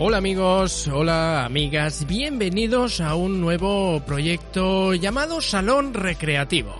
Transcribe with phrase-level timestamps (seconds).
[0.00, 6.72] Hola amigos, hola amigas, bienvenidos a un nuevo proyecto llamado Salón Recreativo.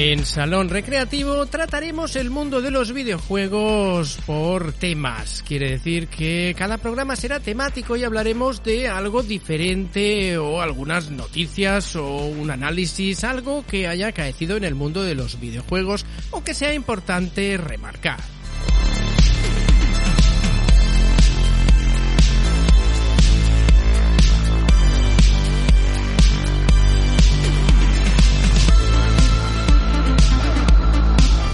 [0.00, 5.42] En Salón Recreativo trataremos el mundo de los videojuegos por temas.
[5.42, 11.96] Quiere decir que cada programa será temático y hablaremos de algo diferente o algunas noticias
[11.96, 16.54] o un análisis, algo que haya acaecido en el mundo de los videojuegos o que
[16.54, 18.20] sea importante remarcar.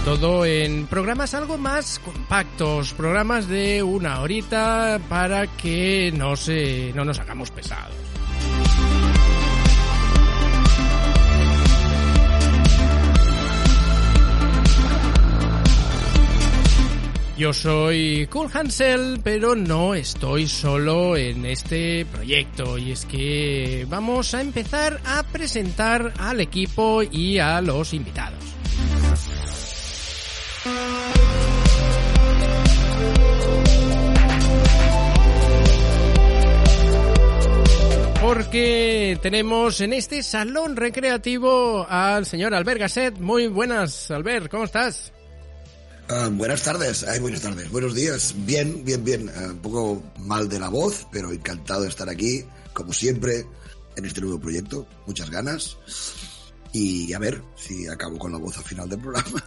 [0.05, 7.03] Todo en programas algo más compactos, programas de una horita para que no se no
[7.03, 7.95] nos hagamos pesados.
[17.35, 24.35] Yo soy Cool Hansel, pero no estoy solo en este proyecto y es que vamos
[24.35, 28.54] a empezar a presentar al equipo y a los invitados.
[38.21, 43.19] Porque tenemos en este salón recreativo al señor Albert Gasset.
[43.19, 45.13] Muy buenas, Albert, ¿cómo estás?
[46.09, 48.33] Uh, buenas tardes, ay, buenas tardes, buenos días.
[48.37, 49.29] Bien, bien, bien.
[49.29, 52.43] Uh, un poco mal de la voz, pero encantado de estar aquí,
[52.73, 53.45] como siempre,
[53.95, 54.87] en este nuevo proyecto.
[55.05, 55.77] Muchas ganas
[56.77, 59.41] y a ver si acabo con la voz al final del programa.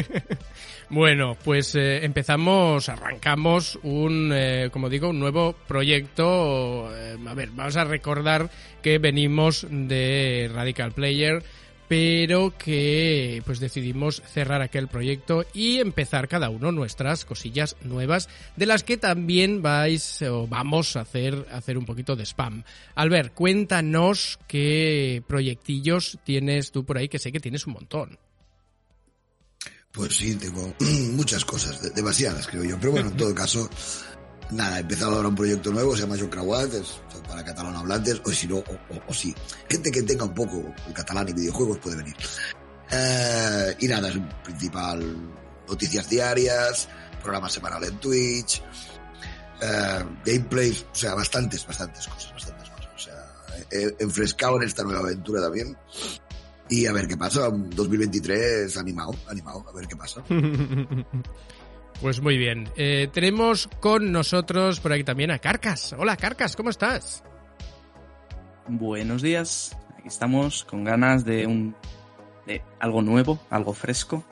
[0.90, 6.90] bueno, pues eh, empezamos, arrancamos un, eh, como digo, un nuevo proyecto.
[6.92, 8.50] Eh, a ver, vamos a recordar
[8.82, 11.44] que venimos de Radical Player
[11.90, 18.66] pero que pues decidimos cerrar aquel proyecto y empezar cada uno nuestras cosillas nuevas de
[18.66, 22.62] las que también vais o vamos a hacer hacer un poquito de spam.
[22.94, 28.16] Albert, cuéntanos qué proyectillos tienes tú por ahí que sé que tienes un montón.
[29.90, 30.72] Pues sí, tengo
[31.10, 33.68] muchas cosas, demasiadas creo yo, pero bueno, en todo caso
[34.52, 38.20] nada, he empezado ahora un proyecto nuevo, se llama John Crauat, es para catalán hablantes,
[38.24, 39.34] o si no, o, sí.
[39.68, 42.16] Gente que tenga un poco el catalán y videojuegos puede venir.
[42.90, 45.16] Eh, y nada, es principal
[45.68, 46.88] noticias diarias,
[47.22, 48.62] programas semanales en Twitch,
[49.60, 52.90] eh, gameplays, o sea, bastantes, bastantes cosas, bastantes cosas.
[52.94, 53.34] O sea,
[53.70, 55.76] he enfrescado en esta nueva aventura también.
[56.68, 60.22] Y a ver qué pasa, 2023 animado, animado, a ver qué pasa.
[62.00, 62.66] Pues muy bien.
[62.76, 65.94] Eh, tenemos con nosotros por aquí también a Carcas.
[65.98, 67.22] Hola Carcas, ¿cómo estás?
[68.66, 69.76] Buenos días.
[69.98, 71.76] Aquí estamos con ganas de un
[72.46, 74.24] de algo nuevo, algo fresco.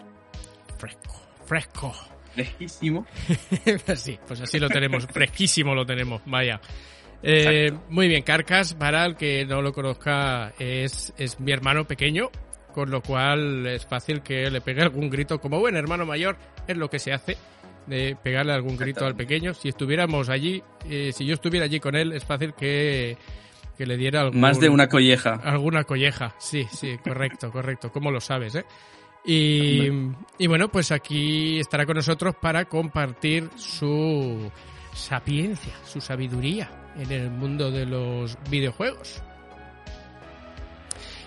[0.79, 1.95] Fresco, fresco.
[2.35, 3.05] Fresquísimo.
[3.97, 5.07] sí, pues así lo tenemos.
[5.13, 6.63] Fresquísimo lo tenemos, vaya.
[7.23, 12.31] Eh, muy bien, Carcas, para el que no lo conozca, es, es mi hermano pequeño,
[12.73, 16.77] con lo cual es fácil que le pegue algún grito como buen hermano mayor, es
[16.77, 17.37] lo que se hace
[17.89, 19.55] de pegarle algún grito al pequeño.
[19.55, 23.17] Si estuviéramos allí, eh, si yo estuviera allí con él, es fácil que,
[23.77, 25.35] que le diera algún, Más de una colleja.
[25.43, 27.91] Alguna colleja, sí, sí, correcto, correcto.
[27.91, 28.65] ¿Cómo lo sabes, eh?
[29.25, 29.89] Y,
[30.39, 34.51] y bueno, pues aquí estará con nosotros para compartir su
[34.95, 39.23] sapiencia, su sabiduría en el mundo de los videojuegos.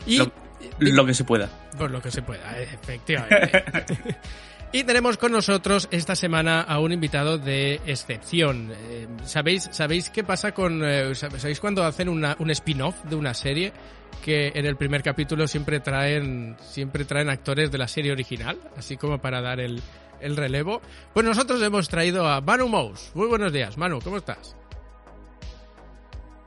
[0.05, 0.31] Y, lo,
[0.79, 1.49] lo que se pueda.
[1.77, 3.63] Pues lo que se pueda, efectivamente.
[4.73, 8.71] Y tenemos con nosotros esta semana a un invitado de excepción.
[8.71, 10.81] Eh, ¿Sabéis, ¿Sabéis qué pasa con...
[10.81, 13.73] Eh, ¿Sabéis cuando hacen una, un spin-off de una serie?
[14.23, 18.95] Que en el primer capítulo siempre traen, siempre traen actores de la serie original, así
[18.95, 19.81] como para dar el,
[20.21, 20.81] el relevo.
[21.13, 23.11] Pues nosotros hemos traído a Manu Mous.
[23.13, 24.55] Muy buenos días, Manu, ¿cómo estás?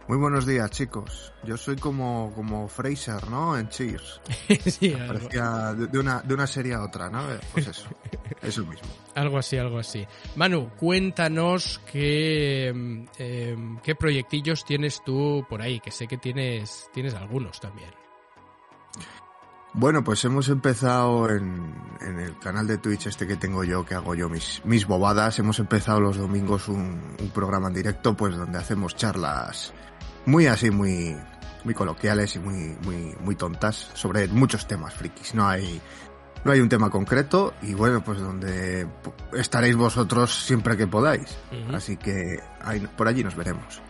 [0.07, 1.33] Muy buenos días, chicos.
[1.45, 3.57] Yo soy como, como Fraser, ¿no?
[3.57, 4.21] En Cheers.
[4.67, 7.21] sí, Parecía de, de una, de una serie a otra, ¿no?
[7.33, 7.89] Eh, Pues eso,
[8.43, 8.87] es lo mismo.
[9.15, 10.07] algo así, algo así.
[10.37, 16.91] Manu, cuéntanos qué, mm, em, qué proyectillos tienes tú por ahí, que sé que tienes,
[16.93, 17.91] tienes algunos también.
[19.73, 23.95] Bueno, pues hemos empezado en, en el canal de Twitch este que tengo yo, que
[23.95, 25.39] hago yo mis, mis bobadas.
[25.39, 29.73] Hemos empezado los domingos un, un programa en directo, pues donde hacemos charlas
[30.27, 31.17] muy así, muy,
[31.65, 35.35] muy coloquiales y muy, muy, muy tontas sobre muchos temas frikis.
[35.35, 35.81] No hay,
[36.45, 38.87] no hay un tema concreto y bueno, pues donde
[39.33, 41.37] estaréis vosotros siempre que podáis.
[41.75, 43.81] Así que ahí, por allí nos veremos.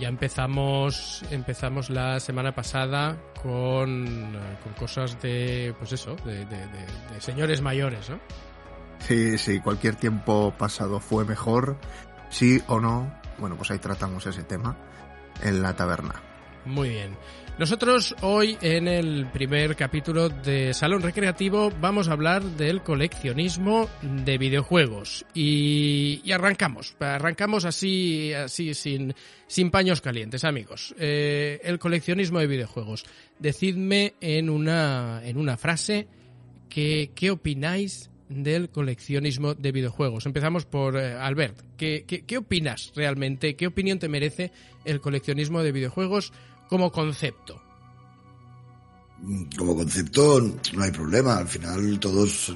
[0.00, 6.66] Ya empezamos, empezamos la semana pasada con, eh, con cosas de, pues eso, de, de-
[6.66, 8.18] de- de señores mayores, ¿no?
[8.98, 11.76] Sí, sí, cualquier tiempo pasado fue mejor,
[12.28, 13.12] sí o no.
[13.38, 14.76] Bueno, pues ahí tratamos ese tema
[15.42, 16.22] en la taberna.
[16.64, 17.16] Muy bien.
[17.56, 24.38] Nosotros hoy en el primer capítulo de Salón Recreativo vamos a hablar del coleccionismo de
[24.38, 29.14] videojuegos y, y arrancamos, arrancamos así, así sin,
[29.46, 30.96] sin paños calientes, amigos.
[30.98, 33.04] Eh, el coleccionismo de videojuegos.
[33.38, 36.08] Decidme en una, en una frase
[36.68, 40.26] que, qué opináis del coleccionismo de videojuegos.
[40.26, 41.60] Empezamos por eh, Albert.
[41.76, 43.54] ¿Qué, qué, qué opinas realmente?
[43.54, 44.50] ¿Qué opinión te merece
[44.84, 46.32] el coleccionismo de videojuegos
[46.68, 47.60] como concepto?
[49.56, 50.40] Como concepto
[50.74, 51.38] no hay problema.
[51.38, 52.54] Al final todos,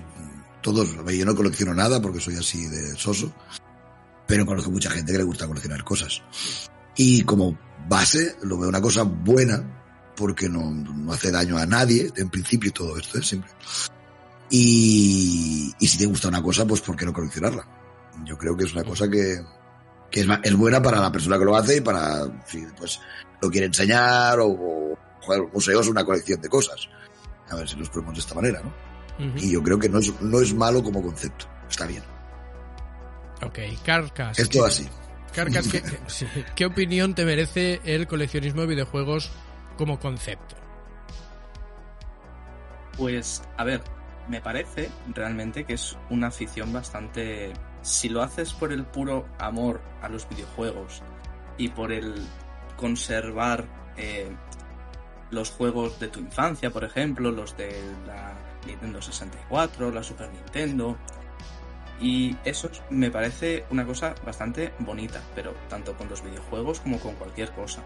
[0.60, 3.32] todos, yo no colecciono nada porque soy así de soso,
[4.26, 6.22] pero conozco mucha gente que le gusta coleccionar cosas.
[6.96, 7.58] Y como
[7.88, 12.72] base lo veo una cosa buena porque no, no hace daño a nadie, en principio
[12.72, 13.50] todo esto es siempre.
[14.50, 17.66] Y, y si te gusta una cosa, pues ¿por qué no coleccionarla?
[18.24, 19.40] Yo creo que es una cosa que,
[20.10, 23.00] que es, buena para la persona que lo hace y para, si pues
[23.40, 26.88] lo quiere enseñar o, o joder, un museo es una colección de cosas.
[27.50, 28.72] A ver si los ponemos de esta manera, ¿no?
[29.36, 31.46] Y yo creo que no es, no es malo como concepto.
[31.68, 32.02] Está bien.
[33.42, 34.38] Ok, Carcas.
[34.38, 34.88] Es todo así.
[35.34, 39.30] Carcas, ¿qué, qué- sí, ¿qué opinión te merece el coleccionismo de videojuegos
[39.76, 40.56] como concepto?
[42.96, 43.82] Pues, a ver,
[44.28, 47.52] me parece realmente que es una afición bastante...
[47.88, 51.02] Si lo haces por el puro amor a los videojuegos
[51.56, 52.14] y por el
[52.76, 53.64] conservar
[53.96, 54.28] eh,
[55.30, 57.70] los juegos de tu infancia, por ejemplo, los de
[58.06, 58.34] la
[58.66, 60.98] Nintendo 64, la Super Nintendo,
[61.98, 66.98] y eso es- me parece una cosa bastante bonita, pero tanto con los videojuegos como
[67.00, 67.82] con cualquier cosa.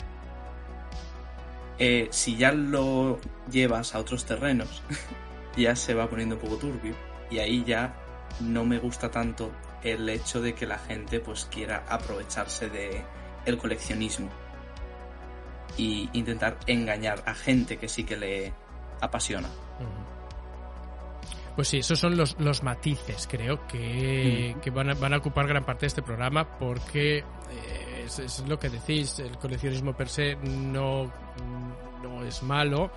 [1.79, 3.21] Eh, si ya lo
[3.51, 4.83] llevas a otros terrenos,
[5.57, 6.95] ya se va poniendo un poco turbio
[7.31, 7.95] y ahí ya
[8.41, 9.53] no me gusta tanto
[9.83, 13.03] el hecho de que la gente pues quiera aprovecharse de
[13.45, 14.31] el coleccionismo
[15.77, 18.53] y intentar engañar a gente que sí que le
[19.01, 19.49] apasiona.
[21.57, 25.47] Pues sí, esos son los, los matices, creo, que, que van, a, van a ocupar
[25.47, 30.09] gran parte de este programa porque eh, es, es lo que decís, el coleccionismo per
[30.09, 31.13] se no,
[32.03, 32.91] no es malo,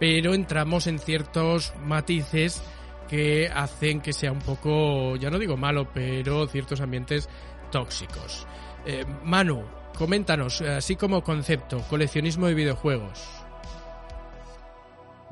[0.00, 2.62] pero entramos en ciertos matices
[3.08, 7.28] que hacen que sea un poco, ya no digo malo, pero ciertos ambientes
[7.70, 8.46] tóxicos.
[8.86, 9.64] Eh, Manu,
[9.96, 13.38] coméntanos, así como concepto, coleccionismo de videojuegos.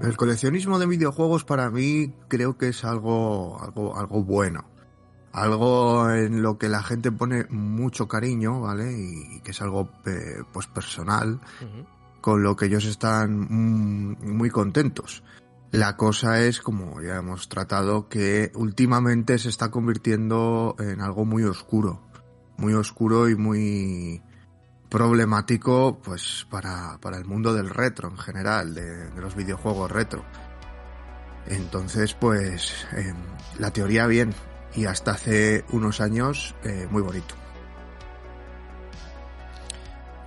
[0.00, 4.64] El coleccionismo de videojuegos para mí creo que es algo, algo, algo bueno.
[5.32, 8.90] Algo en lo que la gente pone mucho cariño, ¿vale?
[8.92, 11.40] Y que es algo eh, pues personal,
[12.22, 15.22] con lo que ellos están mm, muy contentos.
[15.72, 21.44] La cosa es, como ya hemos tratado, que últimamente se está convirtiendo en algo muy
[21.44, 22.00] oscuro.
[22.56, 24.22] Muy oscuro y muy
[24.88, 30.24] problemático, pues, para, para el mundo del retro en general, de, los videojuegos retro.
[31.48, 33.12] Entonces, pues, eh,
[33.58, 34.34] la teoría bien.
[34.74, 37.34] Y hasta hace unos años, eh, muy bonito.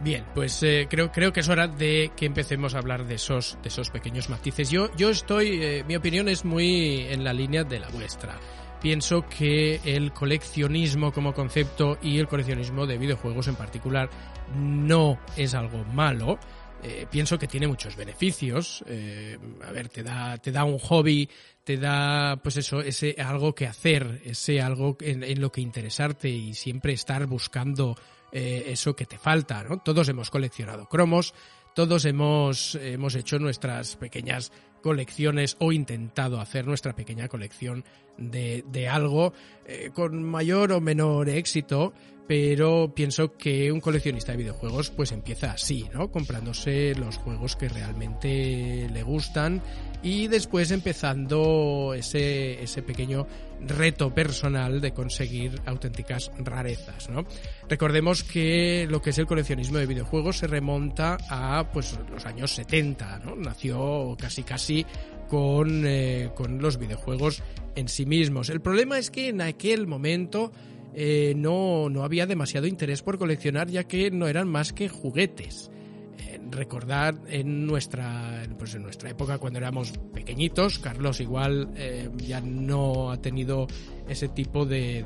[0.01, 3.57] Bien, pues eh, creo, creo que es hora de que empecemos a hablar de esos,
[3.61, 4.69] de esos pequeños matices.
[4.69, 8.39] Yo, yo estoy, eh, mi opinión es muy en la línea de la vuestra.
[8.81, 14.09] Pienso que el coleccionismo como concepto y el coleccionismo de videojuegos en particular
[14.55, 16.39] no es algo malo.
[16.81, 18.85] Eh, pienso que tiene muchos beneficios.
[18.87, 19.37] Eh,
[19.67, 21.29] a ver, te da, te da un hobby,
[21.65, 26.29] te da, pues eso, ese algo que hacer, ese algo en, en lo que interesarte
[26.29, 27.97] y siempre estar buscando
[28.31, 29.77] eh, eso que te falta, ¿no?
[29.77, 31.33] Todos hemos coleccionado cromos,
[31.73, 37.83] todos hemos, hemos hecho nuestras pequeñas colecciones o intentado hacer nuestra pequeña colección
[38.17, 39.33] de, de algo
[39.65, 41.93] eh, con mayor o menor éxito,
[42.29, 46.11] pero pienso que un coleccionista de videojuegos pues empieza así, ¿no?
[46.11, 49.63] Comprándose los juegos que realmente le gustan
[50.03, 53.25] y después empezando ese, ese pequeño
[53.61, 57.25] reto personal de conseguir auténticas rarezas, ¿no?
[57.67, 62.51] Recordemos que lo que es el coleccionismo de videojuegos se remonta a pues los años
[62.51, 63.35] 70, ¿no?
[63.37, 64.85] Nació casi casi
[65.27, 67.41] con, eh, con los videojuegos
[67.75, 68.51] en sí mismos.
[68.51, 70.51] El problema es que en aquel momento
[71.01, 75.71] eh, no, no había demasiado interés por coleccionar ya que no eran más que juguetes.
[76.17, 82.41] Eh, recordar en nuestra, pues en nuestra época cuando éramos pequeñitos, Carlos igual eh, ya
[82.41, 83.65] no ha tenido
[84.09, 84.99] ese tipo de,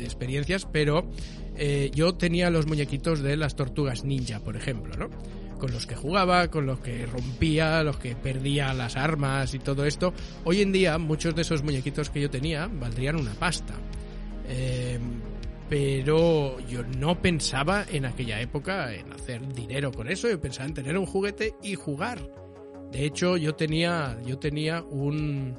[0.00, 1.08] experiencias, pero
[1.94, 5.08] yo tenía los muñequitos de las tortugas ninja, por ejemplo, ¿no?
[5.58, 9.86] con los que jugaba, con los que rompía, los que perdía las armas y todo
[9.86, 10.12] esto.
[10.44, 13.74] Hoy en día muchos de esos muñequitos que yo tenía valdrían una pasta.
[14.46, 15.00] Eh,
[15.68, 20.74] pero yo no pensaba en aquella época en hacer dinero con eso, yo pensaba en
[20.74, 22.18] tener un juguete y jugar.
[22.90, 25.58] De hecho, yo tenía, yo tenía un,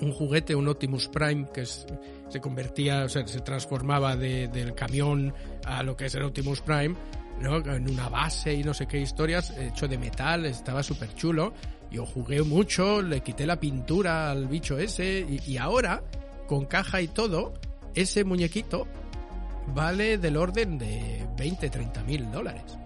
[0.00, 5.32] un juguete, un Optimus Prime, que se convertía, o sea, se transformaba de, del camión
[5.64, 6.96] a lo que es el Optimus Prime,
[7.40, 7.58] ¿no?
[7.58, 11.52] en una base y no sé qué historias, hecho de metal, estaba súper chulo.
[11.92, 16.02] Yo jugué mucho, le quité la pintura al bicho ese y, y ahora,
[16.48, 17.54] con caja y todo,
[17.94, 18.86] ese muñequito
[19.74, 22.78] vale del orden de 20, 30 mil dólares.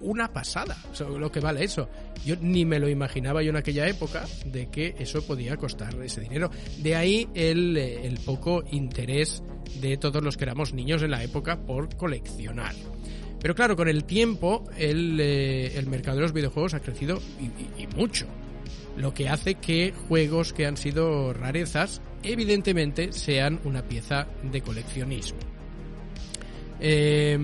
[0.00, 1.88] Una pasada, lo que vale eso.
[2.24, 6.20] Yo ni me lo imaginaba yo en aquella época de que eso podía costar ese
[6.20, 6.50] dinero.
[6.78, 9.42] De ahí el, eh, poco interés
[9.80, 12.74] de todos los que éramos niños en la época por coleccionar.
[13.40, 18.26] Pero claro, con el tiempo el, eh, mercado de los videojuegos ha crecido y mucho.
[18.96, 25.55] Lo que hace que juegos que han sido rarezas evidentemente sean una pieza de coleccionismo.
[26.80, 27.38] Eh,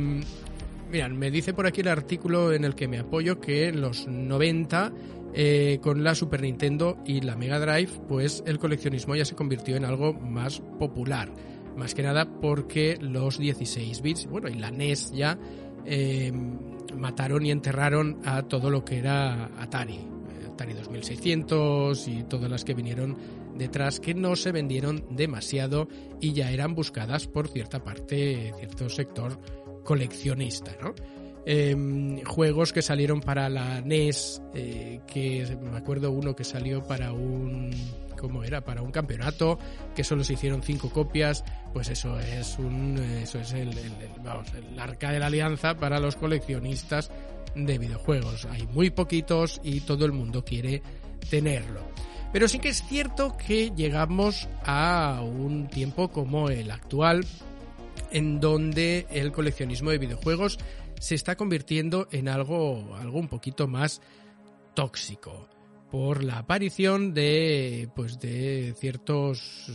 [0.90, 4.06] mirad, me dice por aquí el artículo en el que me apoyo que en los
[4.06, 4.92] 90
[5.34, 9.76] eh, con la Super Nintendo y la Mega Drive, pues el coleccionismo ya se convirtió
[9.76, 11.32] en algo más popular.
[11.76, 15.38] Más que nada porque los 16 bits, bueno, y la NES ya
[15.86, 16.30] eh,
[16.94, 20.00] mataron y enterraron a todo lo que era Atari.
[20.52, 23.16] Atari 2600 y todas las que vinieron
[23.56, 25.88] detrás que no se vendieron demasiado
[26.20, 29.38] y ya eran buscadas por cierta parte, cierto sector
[29.84, 30.94] coleccionista, ¿no?
[31.44, 37.12] Eh, juegos que salieron para la NES, eh, que me acuerdo uno que salió para
[37.12, 37.72] un
[38.22, 38.60] ¿cómo era?
[38.60, 39.58] Para un campeonato,
[39.96, 43.70] que solo se hicieron cinco copias, pues eso es un, eso es el,
[44.24, 47.10] vamos, el arca de la alianza para los coleccionistas
[47.56, 48.46] de videojuegos.
[48.46, 50.82] Hay muy poquitos y todo el mundo quiere
[51.28, 51.80] tenerlo.
[52.32, 57.26] Pero sí que es cierto que llegamos a un tiempo como el actual,
[58.10, 60.58] en donde el coleccionismo de videojuegos
[60.98, 64.00] se está convirtiendo en algo, algo un poquito más
[64.74, 65.48] tóxico
[65.90, 69.70] por la aparición de pues de ciertos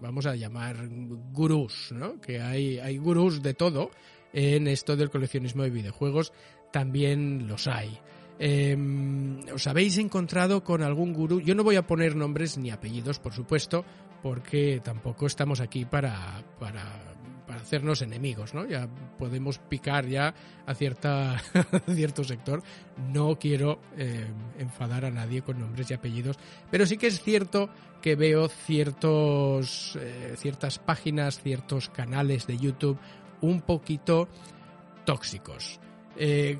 [0.00, 0.88] vamos a llamar
[1.32, 2.20] gurús, ¿no?
[2.20, 3.90] Que hay hay gurús de todo
[4.32, 6.32] en esto del coleccionismo de videojuegos,
[6.72, 7.98] también los hay.
[8.38, 8.76] Eh,
[9.52, 11.40] ¿Os habéis encontrado con algún gurú?
[11.40, 13.84] Yo no voy a poner nombres ni apellidos, por supuesto,
[14.22, 16.84] porque tampoco estamos aquí para, para,
[17.48, 18.66] hacernos enemigos, ¿no?
[18.66, 20.34] Ya podemos picar ya
[20.66, 21.42] a, cierta,
[21.92, 22.62] cierto sector.
[23.12, 24.26] No quiero eh,
[24.58, 26.38] enfadar a nadie con nombres y apellidos,
[26.70, 32.98] pero sí que es cierto que veo ciertos, eh, ciertas páginas, ciertos canales de YouTube
[33.40, 34.28] un poquito
[35.04, 35.80] tóxicos.
[36.16, 36.58] Eh,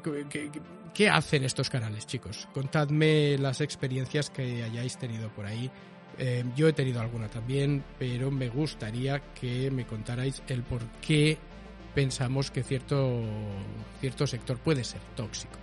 [0.98, 2.48] ¿Qué hacen estos canales, chicos?
[2.52, 5.70] Contadme las experiencias que hayáis tenido por ahí.
[6.18, 11.38] Eh, yo he tenido alguna también, pero me gustaría que me contarais el por qué
[11.94, 13.22] pensamos que cierto,
[14.00, 15.54] cierto sector puede ser tóxico.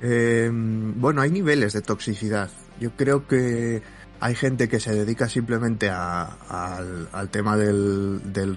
[0.00, 2.48] Eh, bueno, hay niveles de toxicidad.
[2.80, 3.82] Yo creo que
[4.18, 8.56] hay gente que se dedica simplemente a, al, al, tema del, del,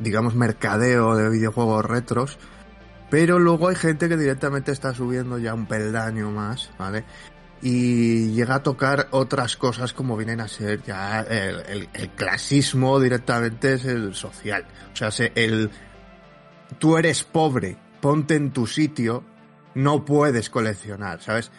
[0.00, 2.36] digamos, mercadeo de videojuegos retros
[3.10, 7.04] pero luego hay gente que directamente está subiendo ya un peldaño más, ¿vale?
[7.60, 13.74] Y llega a tocar otras cosas como vienen a ser ya el, el, clasismo directamente
[13.74, 14.64] es el social.
[14.92, 15.70] O sea, el
[16.78, 19.24] tú eres pobre, ponte en tu sitio,
[19.74, 21.50] no puedes coleccionar, ¿sabes?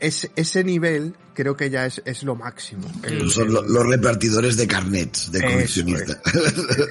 [0.00, 2.86] Es, ese nivel creo que ya es, es lo máximo.
[3.02, 6.20] El, Son el, los repartidores de carnets de coleccionista.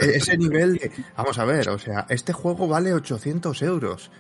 [0.02, 0.08] Es.
[0.28, 4.12] ese nivel de, vamos a ver, o sea, este juego vale 800 euros.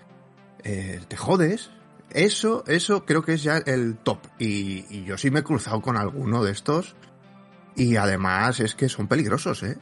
[0.63, 1.69] Eh, te jodes,
[2.11, 4.19] Eso, eso creo que es ya el top.
[4.39, 6.95] Y, y yo sí me he cruzado con alguno de estos.
[7.75, 9.77] Y además es que son peligrosos, ¿eh?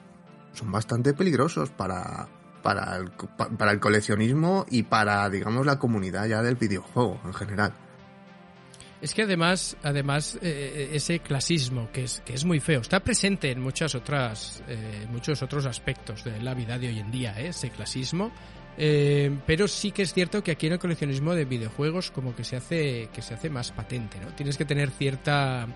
[0.53, 2.27] Son bastante peligrosos para,
[2.63, 7.33] para, el, pa- para el coleccionismo y para, digamos, la comunidad ya del videojuego en
[7.33, 7.73] general.
[9.01, 13.49] Es que además, además eh, ese clasismo que es, que es muy feo está presente
[13.49, 17.47] en muchas otras, eh, muchos otros aspectos de la vida de hoy en día, ¿eh?
[17.47, 18.31] ese clasismo.
[18.77, 22.43] Eh, pero sí que es cierto que aquí en el coleccionismo de videojuegos como que
[22.43, 24.27] se hace que se hace más patente, ¿no?
[24.33, 25.67] Tienes que tener cierta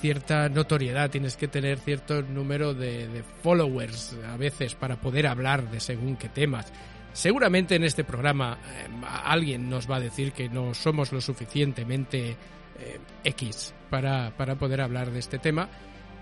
[0.00, 5.70] cierta notoriedad, tienes que tener cierto número de, de followers a veces para poder hablar
[5.70, 6.72] de según qué temas.
[7.12, 8.88] Seguramente en este programa eh,
[9.24, 14.80] alguien nos va a decir que no somos lo suficientemente eh, X para, para poder
[14.80, 15.68] hablar de este tema,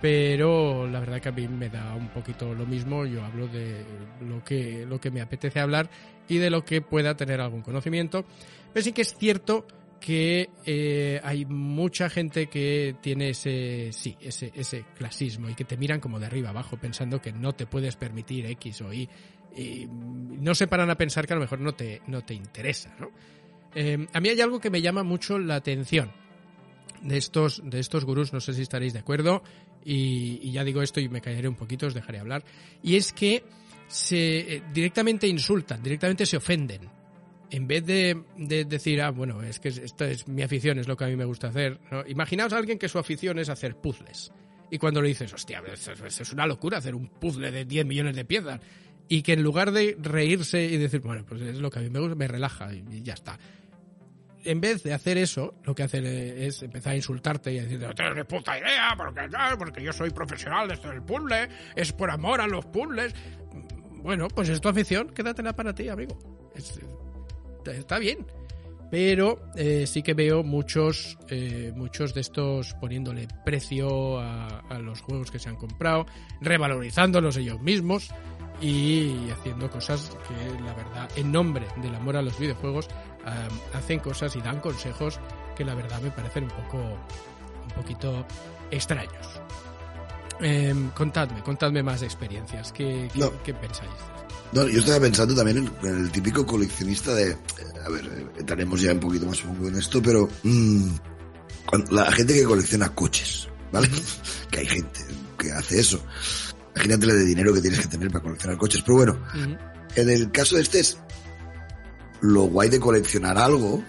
[0.00, 3.04] pero la verdad que a mí me da un poquito lo mismo.
[3.04, 3.84] Yo hablo de
[4.20, 5.90] lo que, lo que me apetece hablar
[6.28, 8.24] y de lo que pueda tener algún conocimiento.
[8.72, 9.66] Pero sí que es cierto
[10.00, 15.76] que eh, hay mucha gente que tiene ese sí ese ese clasismo y que te
[15.76, 19.08] miran como de arriba abajo pensando que no te puedes permitir X o Y
[19.56, 22.94] y no se paran a pensar que a lo mejor no te no te interesa
[22.98, 23.10] ¿no?
[23.74, 26.12] Eh, a mí hay algo que me llama mucho la atención
[27.02, 29.42] de estos de estos gurús no sé si estaréis de acuerdo
[29.84, 32.44] y, ya digo esto y me callaré un poquito os dejaré hablar
[32.82, 33.44] y es que
[33.86, 36.98] se eh, directamente insultan directamente se ofenden
[37.50, 40.96] en vez de, de decir, ah, bueno, es que esta es mi afición, es lo
[40.96, 41.80] que a mí me gusta hacer.
[41.90, 42.04] ¿no?
[42.06, 44.32] Imaginaos a alguien que su afición es hacer puzzles.
[44.70, 48.24] Y cuando le dices, hostia, es una locura hacer un puzzle de 10 millones de
[48.26, 48.60] piezas.
[49.08, 51.90] Y que en lugar de reírse y decir, bueno, pues es lo que a mí
[51.90, 53.38] me gusta, me relaja y, ya está.
[54.44, 57.80] En vez de hacer eso, lo que hacen es empezar a insultarte y a decir,
[57.80, 61.92] no tienes ni puta idea, porque, porque yo soy profesional de esto del puzzle, es
[61.92, 63.14] por amor a los puzzles.
[64.02, 66.18] Bueno, pues es tu afición, quédatela para ti, amigo.
[66.54, 66.80] Es,
[67.66, 68.26] está bien.
[68.90, 75.02] Pero eh, sí que veo muchos, eh, muchos de estos poniéndole precio a, a, los
[75.02, 76.06] juegos que se han comprado,
[76.40, 78.10] revalorizándolos ellos mismos
[78.60, 82.88] y haciendo cosas que, la verdad, en nombre del amor a los videojuegos,
[83.24, 85.20] um, hacen cosas y dan consejos
[85.56, 88.26] que, la verdad, me parecen un poco, un poquito
[88.70, 89.40] extraños.
[90.40, 92.72] Eh, contadme, contadme más experiencias.
[92.72, 93.42] ¿Qué, qué, No.
[93.42, 93.90] qué pensáis?
[94.52, 97.36] No, yo estaba pensando también en, en el típico coleccionista de.
[97.84, 100.28] A ver, eh, entraremos ya un poquito más en esto, pero.
[100.44, 100.88] mm,
[101.66, 103.88] cuando- la gente que colecciona coches, ¿vale?
[104.50, 105.00] que hay gente
[105.38, 106.00] que hace eso.
[106.74, 108.82] Imagínate la de dinero que tienes que tener para coleccionar coches.
[108.82, 109.20] Pero bueno,
[109.96, 110.98] en el caso de este es.
[112.20, 113.82] Lo guay de coleccionar algo,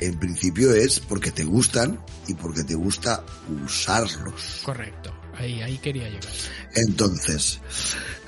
[0.00, 1.98] en principio es porque te gustan
[2.28, 3.24] y porque te gusta
[3.64, 4.60] usarlos.
[4.62, 6.30] Correcto, ahí, ahí quería llegar.
[6.74, 7.60] Entonces,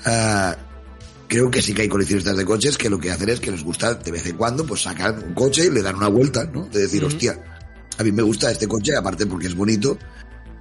[0.05, 0.57] ah,
[1.27, 3.63] creo que sí que hay coleccionistas de coches que lo que hacen es que les
[3.63, 6.65] gusta de vez en cuando, pues sacan un coche y le dan una vuelta, ¿no?
[6.65, 7.13] De decir, Ujú.
[7.13, 7.39] hostia,
[7.99, 9.99] a mí me gusta este coche, aparte porque es bonito,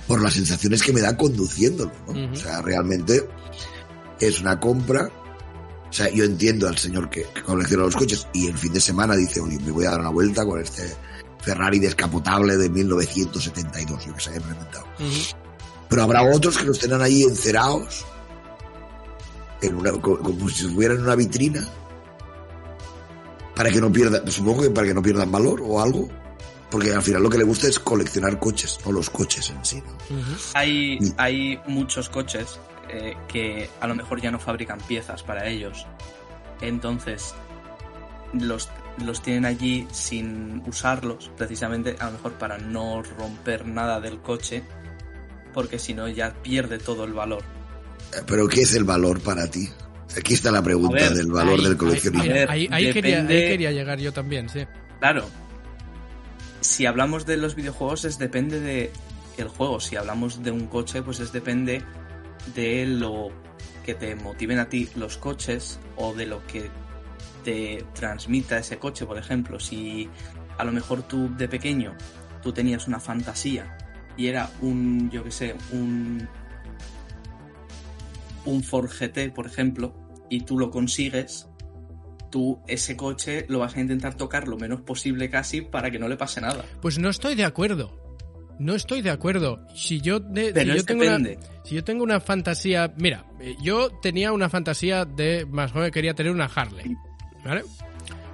[0.09, 2.33] por las sensaciones que me da conduciéndolo, ¿no?
[2.33, 3.29] O sea, realmente
[4.19, 5.09] es una compra.
[5.89, 8.81] O sea, yo entiendo al señor que, que colecciona los coches y el fin de
[8.81, 10.83] semana dice, oye, me voy a dar una vuelta con este
[11.41, 14.85] Ferrari descapotable de 1972, yo que lo he inventado.
[14.99, 15.37] Ujú.
[15.89, 18.05] Pero habrá otros que los tengan ahí encerrados,
[19.63, 21.67] en una, co- como si estuvieran en una vitrina,
[23.55, 26.09] para que no pierdan, supongo que para que no pierdan valor o algo,
[26.71, 29.83] porque al final lo que le gusta es coleccionar coches, no los coches en sí.
[29.87, 29.97] ¿no?
[30.55, 32.59] Hay, hay muchos coches
[32.91, 35.87] eh, que a lo mejor ya no fabrican piezas para ellos.
[36.61, 37.35] Entonces,
[38.33, 38.69] los,
[39.05, 44.63] los tienen allí sin usarlos, precisamente a lo mejor para no romper nada del coche,
[45.55, 47.43] porque si no ya pierde todo el valor.
[48.15, 49.69] Eh, Pero ¿qué es el valor para ti?
[50.17, 52.33] Aquí está la pregunta ver, del valor Ahí- del coleccionismo.
[52.49, 54.61] Ahí, ahí quería, ahí depende- quería llegar yo también, sí.
[54.99, 55.27] Claro,
[56.61, 58.93] si hablamos de los videojuegos es depende de
[59.37, 59.81] el juego.
[59.81, 61.83] Si hablamos de un coche, pues es depende
[62.55, 63.29] de lo
[63.85, 66.71] que te motiven a ti los coches o de lo que
[67.45, 69.61] te transmita ese coche, por ejemplo.
[69.61, 70.09] Si
[70.57, 71.95] a lo mejor tú de pequeño
[72.43, 73.79] tú tenías una fantasía
[74.17, 76.29] y era un, yo que sé, un
[78.45, 79.95] un Ford GT, por ejemplo,
[80.31, 81.49] y tú lo consigues,
[82.31, 86.09] tú ese coche lo vas a intentar tocar lo menos posible casi para que no
[86.09, 86.65] le pase nada.
[86.81, 87.97] Pues no estoy de acuerdo.
[88.59, 89.61] No estoy de acuerdo.
[89.75, 91.39] Si yo, de- Pero si yo es tengo una, depende.
[91.65, 96.13] si yo tengo una fantasía, mira, eh, yo tenía una fantasía de más joven quería
[96.15, 96.97] tener una Harley,
[97.45, 97.63] ¿vale?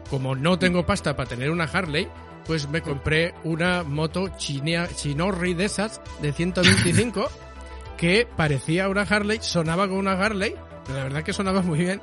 [0.09, 2.09] Como no tengo pasta para tener una Harley,
[2.47, 7.29] pues me compré una moto chinea, chinorri de esas de 125
[7.99, 10.55] que parecía una Harley, sonaba como una Harley,
[10.87, 12.01] pero la verdad que sonaba muy bien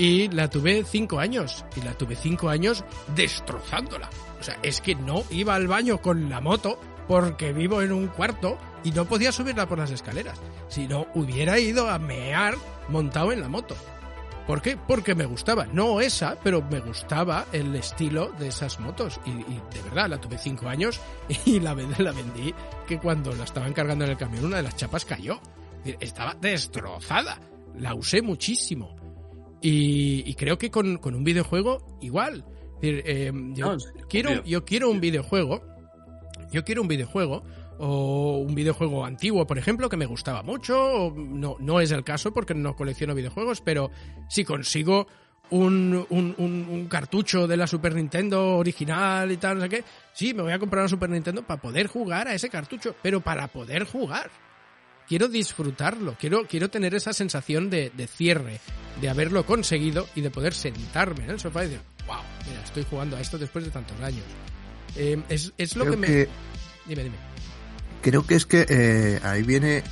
[0.00, 1.66] y la tuve cinco años.
[1.76, 2.84] Y la tuve cinco años
[3.14, 4.08] destrozándola.
[4.40, 8.06] O sea, es que no iba al baño con la moto porque vivo en un
[8.06, 10.40] cuarto y no podía subirla por las escaleras.
[10.68, 12.54] Si no, hubiera ido a mear
[12.88, 13.76] montado en la moto.
[14.46, 14.78] ¿Por qué?
[14.78, 15.66] Porque me gustaba.
[15.66, 19.20] No esa, pero me gustaba el estilo de esas motos.
[19.26, 20.98] Y, de verdad, la tuve cinco años
[21.44, 22.54] y la, la vendí
[22.86, 25.38] que cuando la estaban cargando en el camión una de las chapas cayó.
[25.84, 27.38] Estaba destrozada.
[27.76, 28.99] La usé muchísimo.
[29.62, 32.44] Y, y creo que con, con, un videojuego igual.
[32.82, 35.62] Eh, yo, no, quiero, yo quiero un videojuego.
[36.50, 37.44] Yo quiero un videojuego
[37.78, 41.12] o un videojuego antiguo, por ejemplo, que me gustaba mucho.
[41.16, 43.90] No, no es el caso porque no colecciono videojuegos, pero
[44.28, 45.06] si consigo
[45.50, 49.84] un, un, un, un, cartucho de la Super Nintendo original y tal, no sé qué,
[50.12, 53.20] sí, me voy a comprar una Super Nintendo para poder jugar a ese cartucho, pero
[53.20, 54.30] para poder jugar.
[55.10, 58.60] Quiero disfrutarlo, quiero, quiero tener esa sensación de, de cierre,
[59.00, 62.86] de haberlo conseguido y de poder sentarme en el sofá y decir, wow, mira, estoy
[62.88, 64.22] jugando a esto después de tantos años.
[64.94, 66.28] Eh, es, es, lo Creo que me...
[66.86, 67.16] Dime, dime.
[68.02, 69.82] Creo que es que eh, ahí viene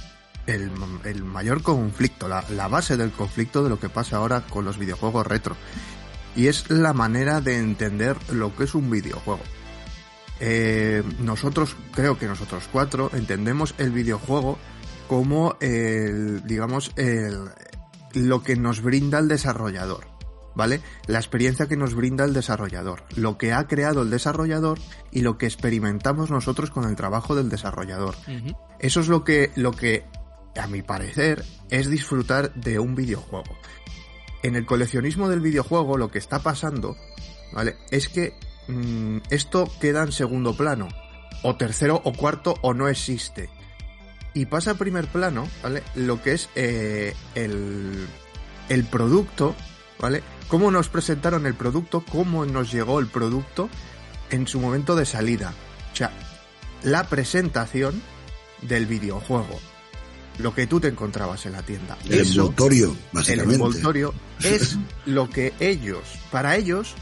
[0.47, 0.71] el,
[1.03, 4.79] el mayor conflicto, la, la base del conflicto de lo que pasa ahora con los
[4.79, 5.57] videojuegos retro.
[6.37, 9.43] Y es la manera de entender lo que es un videojuego.
[10.39, 14.61] Eh, nosotros, creo que nosotros cuatro, entendemos el videojuego
[15.09, 17.49] como el, digamos, el,
[18.15, 20.07] lo que nos brinda el desarrollador.
[20.55, 20.81] ¿Vale?
[21.07, 24.81] La experiencia que nos brinda el desarrollador, lo que ha creado el desarrollador
[25.13, 28.17] y lo que experimentamos nosotros con el trabajo del desarrollador.
[28.81, 30.05] Eso es lo que, lo que,
[30.61, 33.57] a mi parecer, es disfrutar de un videojuego.
[34.43, 36.97] En el coleccionismo del videojuego lo que está pasando,
[37.53, 37.77] ¿vale?
[37.93, 38.35] Es que
[38.67, 40.89] mm, esto queda en segundo plano,
[41.45, 43.49] o tercero o cuarto o no existe.
[44.39, 45.83] Y pasa a primer plano, ¿vale?
[45.97, 48.07] Lo que es eh, el,
[48.69, 49.57] el producto,
[49.99, 50.23] ¿vale?
[50.47, 53.69] Cómo nos presentaron el producto, cómo nos llegó el producto
[54.31, 55.53] en su momento de salida.
[55.93, 56.13] O sea,
[56.85, 58.01] la presentación
[58.63, 59.59] del videojuego.
[60.39, 61.99] Lo que tú te encontrabas en la tienda.
[62.05, 63.55] El Eso, envoltorio, el básicamente.
[63.57, 66.95] envoltorio, es lo que ellos, para ellos,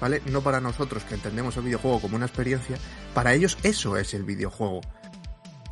[0.00, 0.22] ¿vale?
[0.26, 2.78] No para nosotros que entendemos el videojuego como una experiencia,
[3.12, 4.82] para ellos eso es el videojuego.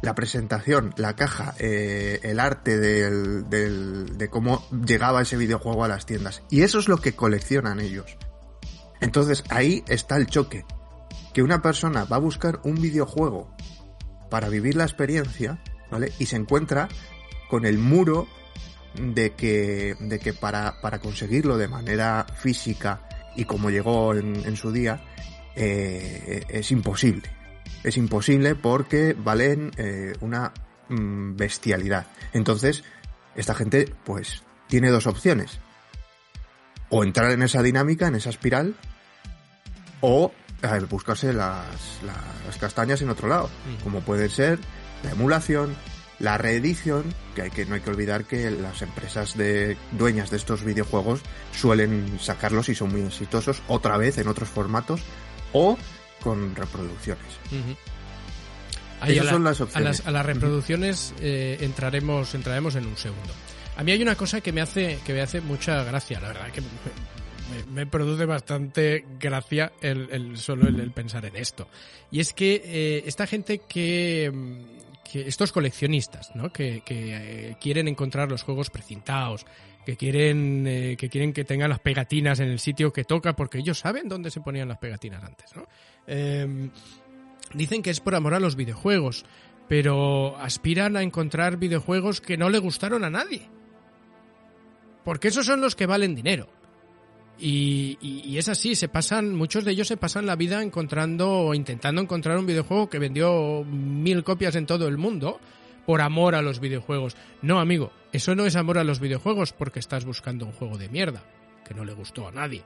[0.04, 6.42] La presentación, la caja, eh, el arte de cómo llegaba ese videojuego a las tiendas.
[6.50, 8.18] Y eso es lo que coleccionan ellos.
[9.00, 10.66] Entonces ahí está el choque.
[11.32, 13.56] Que una persona va a buscar un videojuego
[14.28, 16.12] para vivir la experiencia, ¿vale?
[16.18, 16.88] Y se encuentra
[17.48, 18.28] con el muro
[19.00, 24.56] de que, de que para, para conseguirlo de manera física y como llegó en, en
[24.56, 25.02] su día,
[25.56, 27.33] eh, es imposible.
[27.84, 30.52] Es imposible porque valen eh, una
[30.88, 32.06] mm, bestialidad.
[32.32, 32.82] Entonces,
[33.36, 35.60] esta gente, pues, tiene dos opciones.
[36.88, 38.74] O entrar en esa dinámica, en esa espiral,
[40.00, 40.32] o
[40.88, 41.66] buscarse las,
[42.02, 43.50] las- castañas en otro lado,
[43.82, 44.58] como puede ser
[45.02, 45.74] la emulación,
[46.18, 50.36] la reedición, que, hay que no hay que olvidar que las empresas de dueñas de
[50.38, 51.20] estos videojuegos
[51.52, 55.02] suelen sacarlos y son muy exitosos otra vez en otros formatos
[55.52, 55.76] o
[56.24, 57.22] con reproducciones.
[59.00, 59.84] Ahí Esas a, son las a opciones.
[59.98, 63.32] las, a las reproducciones eh, entraremos, entraremos en un segundo.
[63.76, 66.50] A mí hay una cosa que me hace, que me hace mucha gracia, la verdad
[66.52, 66.62] que
[67.72, 71.68] me, produce bastante gracia el, el- solo el, el pensar en esto.
[72.10, 76.50] Y es que eh, esta gente que, mm, que estos coleccionistas, ¿no?
[76.52, 79.44] Que, que, eh, quieren encontrar los juegos precintados,
[79.84, 83.58] que quieren, eh, que quieren que tengan las pegatinas en el sitio que toca, porque
[83.58, 85.66] ellos saben dónde se ponían las pegatinas antes, ¿no?
[86.06, 86.70] Em,
[87.52, 89.24] dicen que es por amor a los videojuegos,
[89.68, 93.48] pero aspiran a encontrar videojuegos que no le gustaron a nadie.
[95.04, 96.48] Porque esos son los que valen dinero.
[97.38, 101.54] Y, y- es así, se pasan, muchos de ellos se pasan la vida encontrando o
[101.54, 105.40] intentando encontrar un videojuego que vendió mil copias en todo el mundo
[105.84, 107.16] por amor a los videojuegos.
[107.42, 110.88] No, amigo, eso no es amor a los videojuegos porque estás buscando un juego de
[110.88, 111.24] mierda
[111.66, 112.62] que no le gustó a nadie.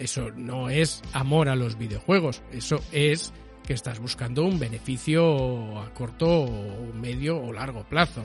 [0.00, 3.34] Eso no es amor a los videojuegos, eso es
[3.66, 8.24] que estás buscando un beneficio a corto, o medio o largo plazo.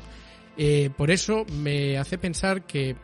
[0.58, 2.96] Eh, por eso me hace pensar que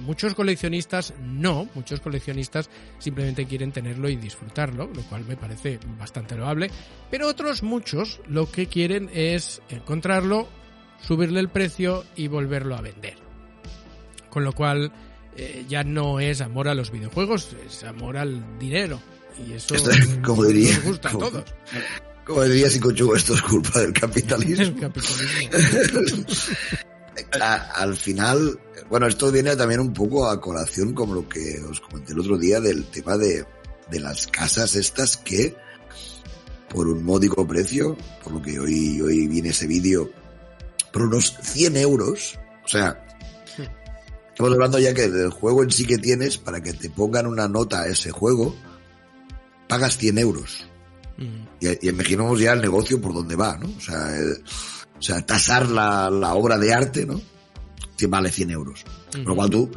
[0.00, 6.34] muchos coleccionistas no, muchos coleccionistas simplemente quieren tenerlo y disfrutarlo, lo cual me parece bastante
[6.34, 6.68] loable,
[7.08, 10.48] pero otros muchos lo que quieren es encontrarlo,
[11.00, 13.18] subirle el precio y volverlo a vender.
[14.28, 14.90] Con lo cual
[15.36, 19.00] eh, ya no es amor a los videojuegos, es amor al dinero.
[19.46, 19.74] Y eso
[20.24, 21.44] como diría, nos gusta a como- todos.
[22.24, 24.64] Como diría Psicochu, esto es culpa del capitalismo.
[24.64, 26.24] El capitalismo.
[27.40, 28.58] a- al final,
[28.90, 32.36] bueno, esto viene también un poco a colación como lo que os comenté el otro
[32.38, 33.44] día del tema de,
[33.90, 35.54] de las casas estas que
[36.68, 40.10] por un módico precio, por lo que hoy, hoy viene ese vídeo,
[40.92, 43.05] por unos 100 euros, o sea,
[44.36, 47.48] estamos hablando ya que del juego en sí que tienes, para que te pongan una
[47.48, 48.54] nota a ese juego,
[49.66, 50.66] pagas 100 euros.
[51.16, 51.46] Mm.
[51.60, 53.66] Y, y imaginamos ya el negocio por dónde va, ¿no?
[53.74, 54.42] O sea, el-
[54.98, 57.18] o sea tasar la, la obra de arte, ¿no?
[57.96, 58.84] Que vale 100 euros.
[59.10, 59.70] Con lo cual tú,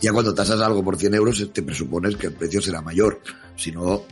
[0.00, 3.20] ya cuando tasas algo por 100 euros, te presupones que el precio será mayor.
[3.56, 4.02] Si no,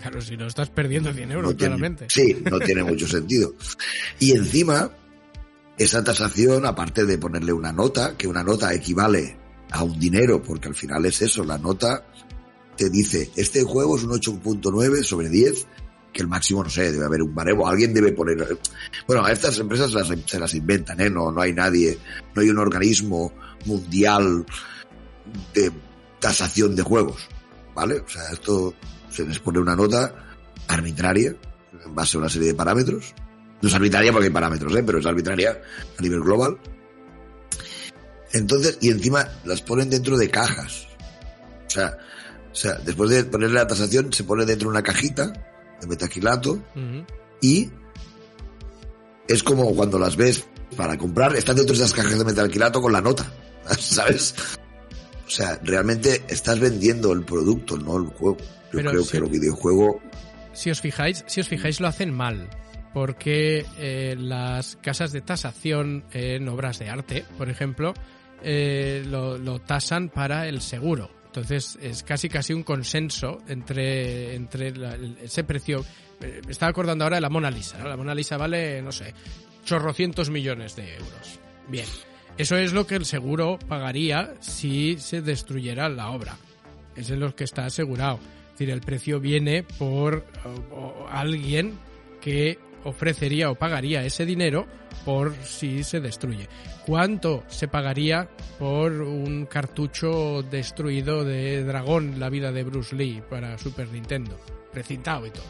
[0.00, 2.06] Claro, si no estás perdiendo 100 euros, no tiene, claramente.
[2.10, 3.54] sí, no tiene mucho sentido.
[4.18, 4.90] Y encima,
[5.78, 9.38] esa tasación, aparte de ponerle una nota, que una nota equivale
[9.74, 12.06] a un dinero, porque al final es eso, la nota
[12.76, 15.66] te dice, este juego es un 8.9 sobre 10,
[16.12, 18.56] que el máximo, no sé, debe haber un baremo, alguien debe poner...
[19.08, 21.10] Bueno, estas empresas las- se las inventan, ¿eh?
[21.10, 21.98] No, no hay nadie,
[22.34, 23.32] no hay un organismo
[23.66, 24.46] mundial
[25.54, 25.72] de
[26.20, 27.28] tasación de juegos,
[27.74, 27.98] ¿vale?
[27.98, 28.74] O sea, esto
[29.10, 30.14] se les pone una nota
[30.68, 31.34] arbitraria
[31.84, 33.12] en base a una serie de parámetros.
[33.60, 34.82] No es arbitraria porque hay parámetros, ¿eh?
[34.84, 35.60] pero es arbitraria
[35.98, 36.58] a nivel global.
[38.34, 40.86] Entonces, y encima las ponen dentro de cajas.
[41.66, 41.96] O sea,
[42.52, 45.32] o sea, después de ponerle la tasación, se pone dentro de una cajita
[45.80, 47.06] de metaquilato Ujú.
[47.40, 47.70] y
[49.26, 50.44] es como cuando las ves
[50.76, 53.32] para comprar, están dentro de esas cajas de metaquilato con la nota,
[53.78, 54.34] ¿sabes?
[55.26, 58.36] O sea, realmente estás vendiendo el producto, no el juego.
[58.36, 60.00] Yo Pero creo que el videojuego
[60.54, 62.48] si os fijáis, si os fijáis lo hacen mal,
[62.94, 67.92] porque eh, las casas de tasación en obras de arte, por ejemplo,
[68.42, 71.10] eh, lo, tasan para el seguro.
[71.26, 74.72] Entonces es casi casi un consenso entre, entre
[75.22, 75.84] ese precio.
[76.20, 77.78] Eh, Me estaba acordando ahora de la Mona Lisa.
[77.86, 79.12] La Mona Lisa vale, no sé,
[79.64, 81.40] chorrocientos millones de euros.
[81.68, 81.86] Bien,
[82.38, 86.36] eso es lo que el seguro pagaría si se destruyera la obra.
[86.94, 88.18] Es en lo que está asegurado.
[88.46, 90.24] Es decir, el precio viene por
[91.10, 91.76] alguien
[92.20, 94.66] que ofrecería o pagaría ese dinero
[95.04, 96.48] por si se destruye.
[96.86, 103.58] ¿Cuánto se pagaría por un cartucho destruido de Dragón, la vida de Bruce Lee, para
[103.58, 104.38] Super Nintendo?
[104.72, 105.44] Precintado y todo.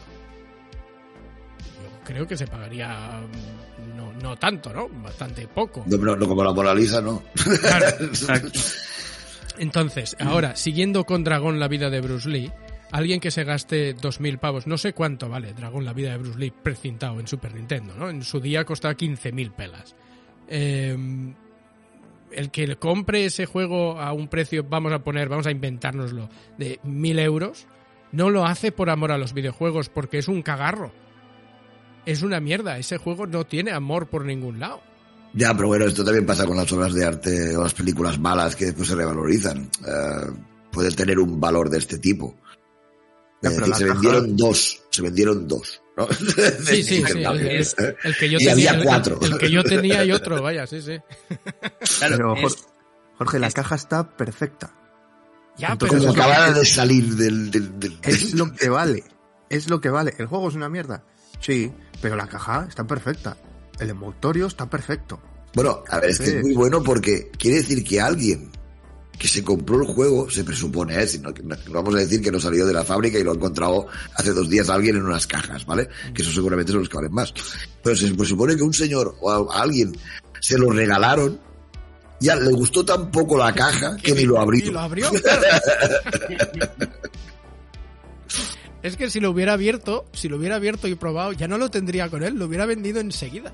[1.83, 4.87] Yo creo que se pagaría mm, no, no tanto, ¿no?
[4.89, 5.83] Bastante poco.
[5.87, 7.23] No, como la Mona Lisa, no.
[7.61, 7.87] Claro.
[9.57, 12.51] Entonces, ahora, siguiendo con Dragón la vida de Bruce Lee,
[12.91, 16.39] alguien que se gaste 2.000 pavos, no sé cuánto vale Dragón la vida de Bruce
[16.39, 18.09] Lee precintado en Super Nintendo, ¿no?
[18.09, 19.95] En su día costaba 15.000 pelas.
[20.47, 20.95] Eh,
[22.31, 26.29] el que le compre ese juego a un precio, vamos a poner, vamos a inventárnoslo,
[26.57, 27.67] de 1.000 euros,
[28.11, 30.91] no lo hace por amor a los videojuegos, porque es un cagarro.
[32.05, 34.81] Es una mierda, ese juego no tiene amor por ningún lado.
[35.33, 38.55] Ya, pero bueno, esto también pasa con las obras de arte o las películas malas
[38.55, 39.69] que después se revalorizan.
[39.85, 40.31] Eh,
[40.71, 42.35] pueden tener un valor de este tipo.
[43.41, 45.81] Ya, Es pero decir, la se vendieron dos, se vendieron dos.
[45.97, 46.07] ¿no?
[46.65, 47.23] Sí, sí, sí.
[47.23, 49.19] El, Es- el- el que yo Y tenía, había cuatro.
[49.21, 50.97] El, que yo tenía y otro, vaya, sí, sí.
[51.99, 52.55] Claro, Pero, Jorge,
[53.17, 54.73] Jorge, la caja está perfecta.
[55.57, 57.49] Ya, Entonces, pero acababa de salir del...
[57.51, 59.03] del, del- Es lo que vale.
[59.49, 60.13] Es lo que vale.
[60.17, 61.03] ¿El juego es una mierda?
[61.39, 61.71] Sí,
[62.01, 63.37] pero la caja está perfecta.
[63.79, 65.21] El envoltorio está perfecto.
[65.53, 68.51] Bueno, a ver, es que es muy bueno porque quiere decir que alguien
[69.17, 71.07] que se compró el juego, se presupone, ¿eh?
[71.07, 73.35] Si no, no vamos a decir que no salió de la fábrica y lo ha
[73.35, 75.87] encontrado hace dos días alguien en unas cajas, ¿vale?
[76.13, 77.33] Que eso seguramente son los que valen más.
[77.83, 79.95] Pero se presupone que un señor o a, a alguien
[80.41, 81.39] se lo regalaron,
[82.19, 84.71] ya le gustó tan poco la caja que ni lo ¿Y abrió.
[84.71, 85.11] lo abrió?
[88.83, 91.69] es que si lo hubiera abierto, si lo hubiera abierto y probado, ya no lo
[91.69, 93.53] tendría con él, lo hubiera vendido enseguida.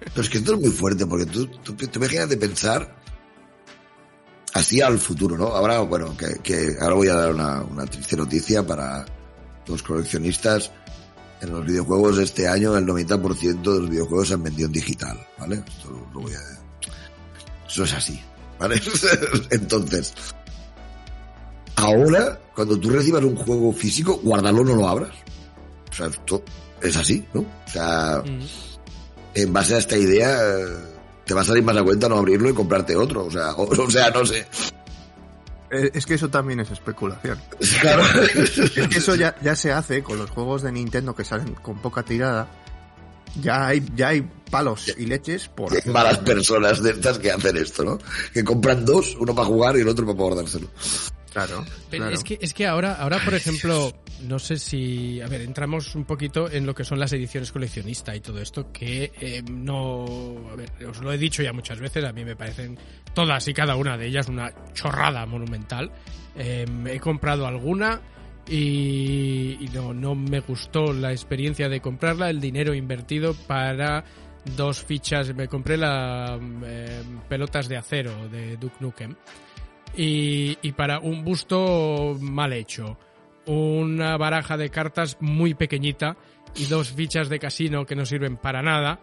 [0.00, 2.97] Pero es que esto es muy fuerte porque tú, tú, tú imaginas de pensar
[4.58, 5.46] así al futuro, ¿no?
[5.48, 9.04] Ahora, bueno, que, que ahora voy a dar una, una triste noticia para
[9.66, 10.70] los coleccionistas.
[11.40, 15.16] En los videojuegos este año el 90% de los videojuegos se han vendido en digital,
[15.38, 15.62] ¿vale?
[15.66, 16.40] Esto lo, lo voy a...
[17.68, 18.20] Eso es así,
[18.58, 18.80] ¿vale?
[19.50, 20.12] Entonces,
[21.76, 25.12] ahora, cuando tú recibas un juego físico, guárdalo, no lo abras.
[25.90, 26.42] O sea, esto
[26.82, 27.40] es así, ¿no?
[27.40, 28.40] O sea, Mm.
[29.34, 30.76] en base a esta idea eh,
[31.28, 33.26] te va a salir más a cuenta no abrirlo y comprarte otro.
[33.26, 34.46] O sea, o, o sea, no sé.
[35.70, 37.38] Eh, Es que eso también es especulación.
[37.80, 38.02] Claro.
[38.34, 41.78] Es que eso ya, ya se hace con los juegos de Nintendo que salen con
[41.78, 42.48] poca tirada.
[43.42, 45.70] Ya hay, ya hay palos y leches por...
[45.74, 47.98] Hay malas personas de estas que hacen esto, ¿no?
[48.32, 50.68] Que compran dos, uno para jugar y el otro para guardárselo.
[51.46, 52.14] Claro, Pero claro.
[52.16, 55.20] Es que, es que ahora, ahora, por ejemplo, no sé si.
[55.20, 58.72] A ver, entramos un poquito en lo que son las ediciones coleccionista y todo esto,
[58.72, 60.48] que eh, no.
[60.52, 62.78] A ver, os lo he dicho ya muchas veces, a mí me parecen
[63.14, 65.92] todas y cada una de ellas una chorrada monumental.
[66.36, 68.00] Eh, he comprado alguna
[68.48, 74.04] y, y no, no me gustó la experiencia de comprarla, el dinero invertido para
[74.56, 75.34] dos fichas.
[75.34, 76.40] Me compré las
[77.28, 79.14] pelotas de acero de Duke Nukem
[79.98, 82.96] y, y para un busto mal hecho,
[83.46, 86.16] una baraja de cartas muy pequeñita
[86.56, 89.00] y dos fichas de casino que no sirven para nada,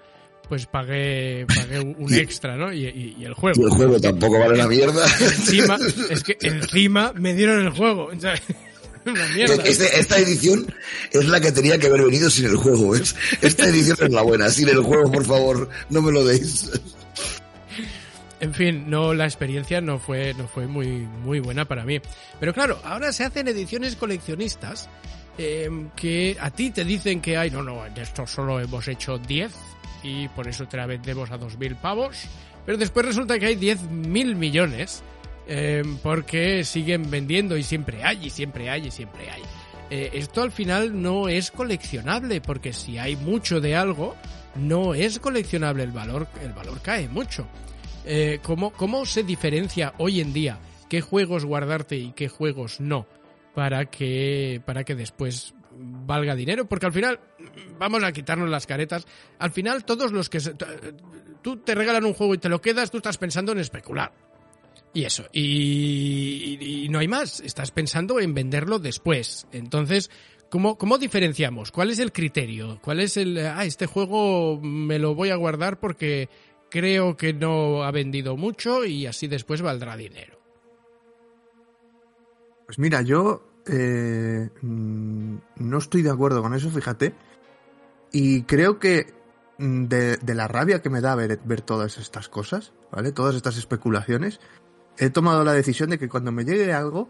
[0.48, 2.72] pues pagué, pagué un extra, ¿no?
[2.72, 3.62] Y, y- y el juego.
[3.62, 5.06] Y el juego tampoco vale la mierda.
[5.22, 5.78] Encima,
[6.10, 8.10] es que encima me dieron el juego.
[9.06, 9.56] Una mierda.
[9.64, 10.66] Este- esta edición
[11.12, 13.16] es la que tenía que haber venido sin el juego, ¿ves?
[13.42, 14.50] Esta edición es la buena.
[14.50, 16.72] Sin el juego, por favor, no me lo deis.
[18.40, 22.02] En fin, no, la experiencia no fue, no fue muy, muy buena para mí.
[22.40, 24.90] Pero claro, ahora se hacen ediciones coleccionistas
[25.38, 29.18] eh, que a ti te dicen que hay, no, no, de esto solo hemos hecho
[29.18, 29.54] 10
[30.04, 32.26] y por eso te la vendemos a 2.000 pavos.
[32.66, 35.04] Pero después resulta que hay 10.000 millones
[35.48, 39.42] eh, porque siguen vendiendo y siempre hay, y siempre hay, y siempre hay.
[39.90, 44.16] Eh, esto al final no es coleccionable porque si hay mucho de algo,
[44.56, 47.48] no es coleccionable el valor, el valor cae mucho.
[48.06, 53.08] Eh, ¿cómo, ¿Cómo se diferencia hoy en día qué juegos guardarte y qué juegos no?
[53.54, 56.66] Para que, para que después valga dinero.
[56.68, 57.20] Porque al final,
[57.80, 59.06] vamos a quitarnos las caretas.
[59.40, 60.40] Al final, todos los que.
[61.42, 64.12] tú te regalan un juego y te lo quedas, tú estás pensando en especular.
[64.94, 65.26] Y eso.
[65.34, 67.40] Y, y- y no hay más.
[67.42, 69.48] Estás pensando en venderlo después.
[69.52, 70.10] Entonces.
[70.48, 71.72] ¿Cómo, ¿Cómo diferenciamos?
[71.72, 72.80] ¿Cuál es el criterio?
[72.82, 73.38] ¿Cuál es el...
[73.40, 76.30] Ah, este juego me lo voy a guardar porque
[76.70, 80.40] creo que no ha vendido mucho y así después valdrá dinero.
[82.66, 87.14] Pues mira, yo eh, mm, no estoy de acuerdo con eso, fíjate.
[88.12, 89.14] Y creo que
[89.58, 93.12] mm, de, la rabia que me da ver, ver todas estas cosas, ¿vale?
[93.12, 94.40] Todas estas especulaciones,
[94.98, 97.10] he tomado la decisión de que cuando me llegue algo,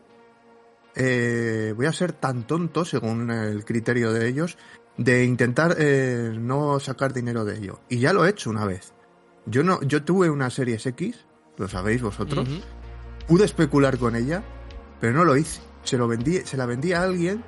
[0.96, 4.58] eh, voy a ser tan tonto, según el criterio de ellos,
[4.98, 7.80] de intentar eh, no sacar dinero de ello.
[7.90, 8.95] Y ya lo he hecho una vez.
[9.46, 11.26] Yo no, yo tuve una Series X,
[11.58, 12.48] lo sabéis vosotros,
[13.28, 14.44] pude especular con ella,
[15.00, 15.62] pero no lo hice.
[15.84, 17.44] Se lo vendí, se la vendí a alguien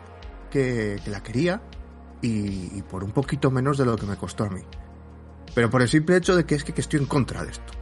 [0.51, 1.61] que, que la quería
[2.21, 4.61] y, y por un poquito menos de lo que me costó a mí.
[5.55, 7.73] Pero por el simple hecho de que es que, que estoy en contra de esto.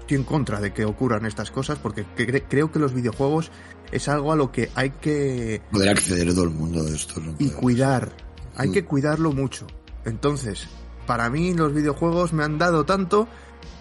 [0.00, 3.52] Estoy en contra de que ocurran estas cosas porque cre- creo que los videojuegos
[3.92, 7.20] es algo a lo que hay que Poder acceder todo el mundo a esto.
[7.20, 7.36] ¿no?
[7.38, 8.10] y cuidar.
[8.56, 8.72] Hay Mm.
[8.72, 9.68] que cuidarlo mucho.
[10.04, 10.66] Entonces,
[11.06, 13.28] para mí los videojuegos me han dado tanto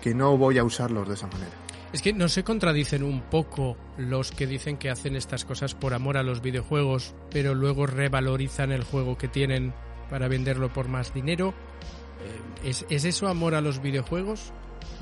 [0.02, 1.52] que no voy a usarlos de esa manera.
[1.94, 5.94] Es que no se contradicen un poco los que dicen que hacen estas cosas por
[5.94, 9.74] amor a los videojuegos, pero luego revalorizan el juego que tienen
[10.10, 11.54] para venderlo por más dinero.
[12.64, 14.54] Eh, ¿Es, es eso amor a los videojuegos?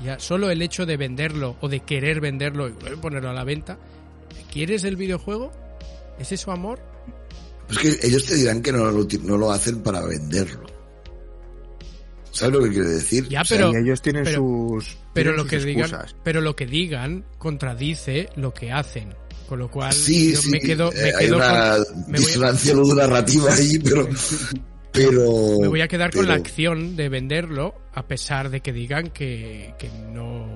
[0.02, 3.78] Ya solo el hecho de venderlo o de querer venderlo y ponerlo a la venta.
[4.50, 5.52] ¿Quieres el videojuego?
[6.18, 6.80] ¿Es eso amor?
[7.68, 10.79] Es que ellos te dirán que no lo, no lo hacen para venderlo.
[12.32, 13.28] ¿Sabes lo que quiere decir?
[13.28, 15.90] Ya, O sea, pero- ellos tienen pero- sus Pero tienen lo sus que digan,
[16.24, 19.14] pero lo que digan contradice lo que hacen.
[19.48, 22.18] Con lo cual sí, yo sí, me quedo, me eh, hay quedo una con, me
[22.18, 24.08] voy- disonancia narrativa ahí, pero...
[24.92, 29.10] pero Me voy a quedar con la acción de venderlo, a pesar de que digan
[29.10, 30.52] que, que no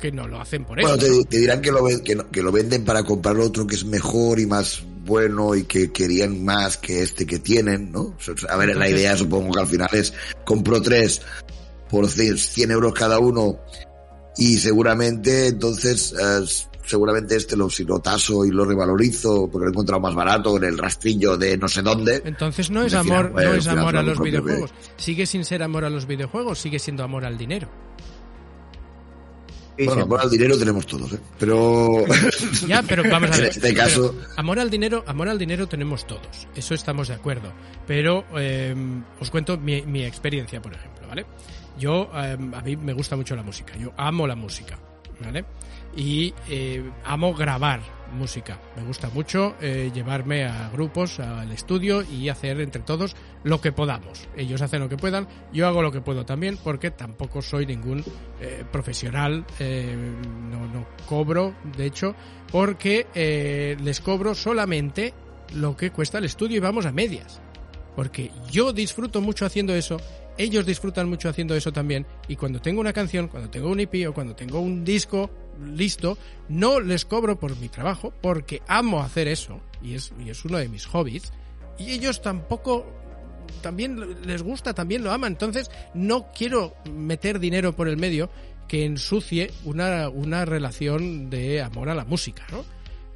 [0.00, 0.88] que no lo hacen por eso.
[0.88, 3.74] Bueno, te, te dirán que lo, que, no- que lo venden para comprar otro que
[3.74, 8.14] es mejor y más bueno y que querían más que este que tienen, ¿no?
[8.48, 10.12] A ver, la idea supongo que al final es
[10.44, 11.22] compro tres
[11.90, 13.58] por 100 100 euros cada uno
[14.36, 16.44] y seguramente entonces eh,
[16.84, 20.56] seguramente este lo, si lo taso y lo revalorizo porque lo he encontrado más barato
[20.58, 22.22] en el rastrillo de no sé dónde.
[22.24, 24.70] Entonces no es amor, bueno, no es amor a lo los que- videojuegos.
[24.96, 27.68] Sigue sin ser amor a los videojuegos, sigue siendo amor al dinero.
[29.78, 30.08] Sí, Bueno, sí.
[30.08, 31.18] por el dinero tenemos todos, ¿eh?
[31.38, 32.04] Pero
[32.66, 33.50] Ya, pero vamos a en ver.
[33.50, 34.14] este caso...
[34.18, 36.48] pero amor al dinero, amor al dinero tenemos todos.
[36.56, 37.52] Eso estamos de acuerdo.
[37.86, 38.74] Pero eh,
[39.20, 41.24] os cuento mi, mi experiencia, por ejemplo, ¿vale?
[41.78, 43.74] Yo, eh, a mí me gusta mucho la música.
[43.78, 44.76] Yo amo la música,
[45.24, 45.44] ¿vale?
[45.96, 47.80] Y eh, amo grabar
[48.12, 48.58] música.
[48.76, 53.72] Me gusta mucho eh, llevarme a grupos al estudio y hacer entre todos lo que
[53.72, 54.28] podamos.
[54.36, 58.04] Ellos hacen lo que puedan, yo hago lo que puedo también, porque tampoco soy ningún
[58.40, 59.96] eh, profesional, eh,
[60.50, 62.14] no, no cobro, de hecho,
[62.50, 65.14] porque eh, les cobro solamente
[65.54, 67.40] lo que cuesta el estudio y vamos a medias.
[67.96, 69.98] Porque yo disfruto mucho haciendo eso
[70.38, 74.08] ellos disfrutan mucho haciendo eso también y cuando tengo una canción, cuando tengo un IP
[74.08, 75.28] o cuando tengo un disco
[75.74, 80.44] listo, no les cobro por mi trabajo porque amo hacer eso y es, y es
[80.44, 81.32] uno de mis hobbies
[81.78, 82.86] y ellos tampoco
[83.62, 88.30] también les gusta, también lo aman, entonces no quiero meter dinero por el medio
[88.66, 92.64] que ensucie una, una relación de amor a la música, ¿no?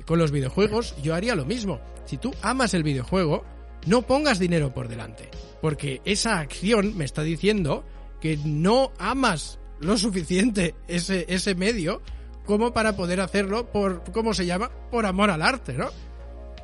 [0.06, 1.80] Con los videojuegos yo haría lo mismo.
[2.06, 3.44] Si tú amas el videojuego,
[3.86, 5.28] no pongas dinero por delante,
[5.60, 7.84] porque esa acción me está diciendo
[8.20, 12.02] que no amas lo suficiente ese, ese medio
[12.46, 14.70] como para poder hacerlo por, ¿cómo se llama?
[14.90, 15.88] Por amor al arte, ¿no?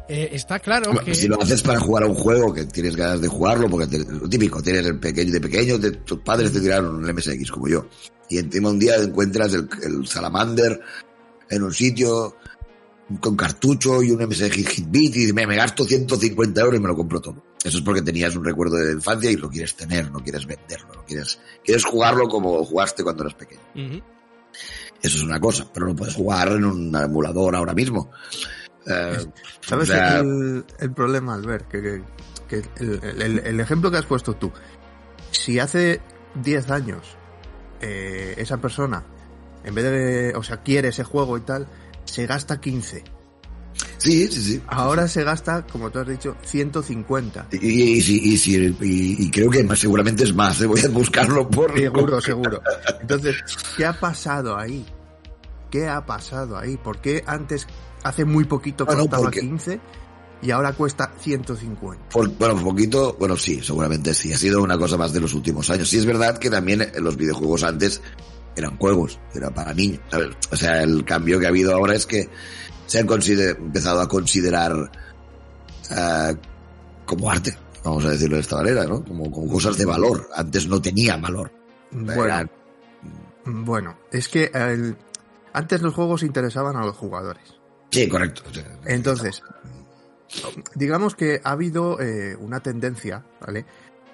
[0.08, 1.14] Eh, está claro que...
[1.14, 4.28] Si lo haces para jugar a un juego que tienes ganas de jugarlo, porque lo
[4.28, 7.86] típico, tienes el pequeño de pequeño, tus padres te tiraron un MSX como yo.
[8.30, 10.80] Y encima un día encuentras el, el Salamander
[11.50, 12.36] en un sitio
[13.20, 16.96] con cartucho y un MSX Hitbit y me, me gasto 150 euros y me lo
[16.96, 17.42] compro todo.
[17.64, 20.94] Eso es porque tenías un recuerdo de infancia y lo quieres tener, no quieres venderlo,
[20.94, 23.60] no quieres, quieres jugarlo como jugaste cuando eras pequeño.
[23.74, 24.02] Uh -huh.
[25.02, 28.10] Eso es una cosa, pero no puedes jugar en un emulador ahora mismo.
[28.86, 29.26] Eh,
[29.60, 31.68] ¿Sabes o sea, el, el, problema, Albert?
[31.68, 32.02] Que, que,
[32.48, 34.50] que el, el, el, ejemplo que has puesto tú,
[35.30, 36.00] si hace
[36.42, 37.16] 10 años
[37.80, 39.04] eh, esa persona,
[39.64, 41.68] en vez de, o sea, quiere ese juego y tal,
[42.04, 43.04] se gasta 15.
[44.08, 44.62] Sí, sí, sí.
[44.68, 47.48] Ahora se gasta, como tú has dicho, 150.
[47.52, 48.76] Y, y, y, y,
[49.26, 50.60] y creo que más, seguramente es más.
[50.62, 50.66] ¿eh?
[50.66, 51.76] Voy a buscarlo por.
[51.78, 52.62] Seguro, seguro.
[53.00, 53.36] Entonces,
[53.76, 54.86] ¿qué ha pasado ahí?
[55.70, 56.76] ¿Qué ha pasado ahí?
[56.78, 57.66] ¿Por qué antes,
[58.02, 59.80] hace muy poquito, Bueno, costaba porque- 15
[60.40, 62.08] y ahora cuesta 150?
[62.08, 64.32] Por- bueno, un poquito, bueno, sí, seguramente sí.
[64.32, 65.88] Ha sido una cosa más de los últimos años.
[65.88, 68.00] Sí es verdad que también los videojuegos antes
[68.56, 70.00] eran juegos, era para niños.
[70.10, 70.30] ¿sabes?
[70.50, 72.30] O sea, el cambio que ha habido ahora es que
[72.88, 74.90] se han empezado a considerar
[75.90, 76.34] eh,
[77.06, 79.04] como arte, vamos a decirlo de esta manera, ¿no?
[79.04, 80.28] Como, como cosas de valor.
[80.34, 81.52] Antes no tenía valor.
[81.92, 82.50] Bueno,
[83.44, 84.96] bueno, es que el-
[85.52, 87.42] antes los juegos interesaban a los jugadores.
[87.90, 88.42] sí, correcto.
[88.84, 89.42] Entonces,
[90.74, 93.64] digamos que ha habido eh, una tendencia, ¿vale?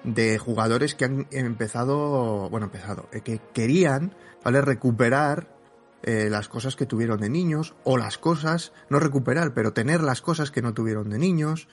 [0.05, 4.13] De jugadores que han empezado, bueno, empezado, eh, que querían,
[4.43, 4.61] ¿vale?
[4.61, 5.49] Recuperar
[6.03, 10.21] eh, las cosas que tuvieron de niños, o las cosas, no recuperar, pero tener las
[10.21, 11.67] cosas que no tuvieron de niños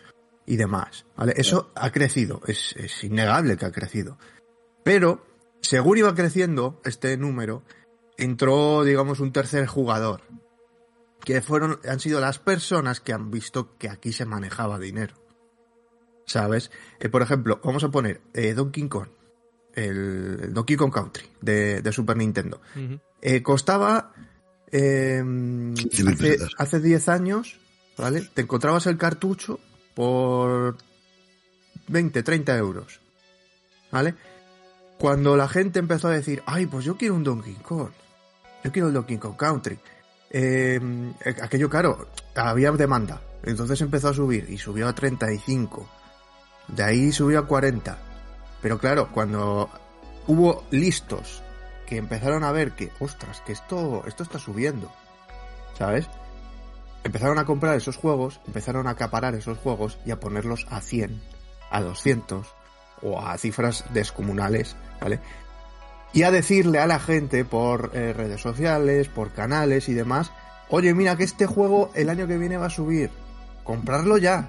[0.47, 1.35] y demás, ¿vale?
[1.37, 4.19] Eso ha crecido, es, es innegable que ha crecido.
[4.85, 5.25] Pero,
[5.61, 7.63] según iba creciendo este número,
[8.17, 10.23] entró, digamos, un tercer jugador,
[11.25, 15.15] que fueron, han sido las personas que han visto que aquí se manejaba dinero.
[16.27, 16.71] ¿Sabes?
[17.01, 19.09] Eh, por ejemplo, vamos a poner eh, Donkey Kong,
[19.75, 22.61] el, el Donkey Kong Country de, de Super Nintendo.
[23.25, 24.13] Eh, costaba
[24.73, 26.51] eh, 15.000 hace, pesetas.
[26.59, 27.61] hace 10 años,
[27.97, 28.29] ¿vale?
[28.35, 29.61] Te encontrabas el cartucho
[29.95, 30.77] por
[31.87, 33.01] 20, 30 euros,
[33.93, 34.17] ¿vale?
[34.99, 37.91] Cuando la gente empezó a decir, ay, pues yo quiero un Donkey Kong,
[38.65, 39.79] yo quiero el Donkey Kong Country,
[40.31, 40.81] eh,
[41.43, 45.89] aquello claro, había demanda, entonces empezó a subir y subió a 35,
[46.69, 47.99] de ahí subió a 40,
[48.61, 49.71] pero claro, cuando
[50.27, 51.43] hubo listos
[51.87, 54.91] que empezaron a ver que, ostras, que esto, esto está subiendo,
[55.79, 56.07] ¿sabes?
[57.05, 61.21] Empezaron a comprar esos juegos, empezaron a acaparar esos juegos y a ponerlos a 100,
[61.71, 62.47] a 200
[63.03, 65.19] o a cifras descomunales, ¿vale?
[66.13, 70.31] Y a decirle a la gente por eh, redes sociales, por canales y demás,
[70.69, 73.11] oye, mira que este juego el año que viene va a subir,
[73.65, 74.49] comprarlo ya.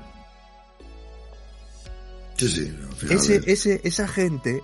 [2.37, 2.77] sí, sí.
[3.09, 4.61] Ese, es- ese, esa gente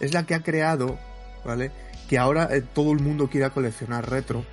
[0.00, 0.98] es la que ha creado,
[1.44, 1.70] ¿vale?
[2.08, 4.44] Que ahora eh, todo el mundo quiera coleccionar retro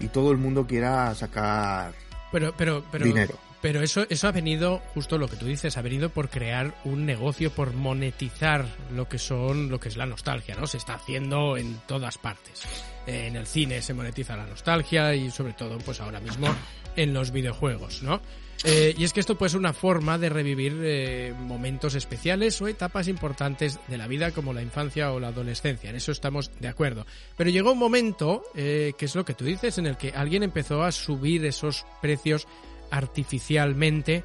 [0.00, 1.92] y todo el mundo quiera sacar
[2.32, 3.38] Pero, pero, pero, dinero.
[3.62, 7.06] pero eso, eso ha venido, justo lo que tú dices, ha venido por crear un
[7.06, 10.66] negocio, por monetizar lo que son, lo que es la nostalgia, ¿no?
[10.66, 12.62] Se está haciendo en todas partes.
[13.06, 16.48] Eh, En el cine se monetiza la nostalgia y sobre todo, pues ahora mismo
[16.96, 18.20] en los videojuegos, ¿no?
[18.64, 22.68] Eh, y es que esto puede ser una forma de revivir eh, momentos especiales o
[22.68, 25.90] etapas importantes de la vida como la infancia o la adolescencia.
[25.90, 27.06] En eso estamos de acuerdo.
[27.36, 30.42] Pero llegó un momento, eh, que es lo que tú dices, en el que alguien
[30.42, 32.46] empezó a subir esos precios
[32.90, 34.24] artificialmente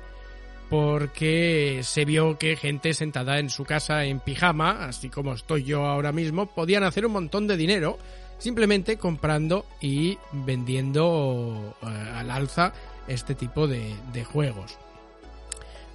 [0.69, 5.85] porque se vio que gente sentada en su casa en pijama, así como estoy yo
[5.85, 7.99] ahora mismo, podían hacer un montón de dinero
[8.37, 12.73] simplemente comprando y vendiendo eh, al alza
[13.07, 14.77] este tipo de, de juegos.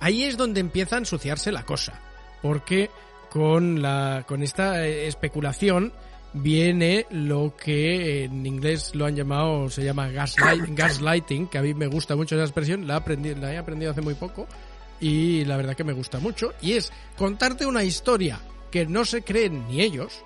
[0.01, 2.01] Ahí es donde empieza a ensuciarse la cosa,
[2.43, 2.91] porque
[3.31, 5.93] con, la, con esta eh, especulación
[6.33, 11.75] viene lo que en inglés lo han llamado, se llama gaslight, gaslighting, que a mí
[11.75, 14.47] me gusta mucho esa expresión, la, aprendí, la he aprendido hace muy poco
[15.01, 18.41] y la verdad que me gusta mucho, y es contarte una historia
[18.71, 20.25] que no se creen ni ellos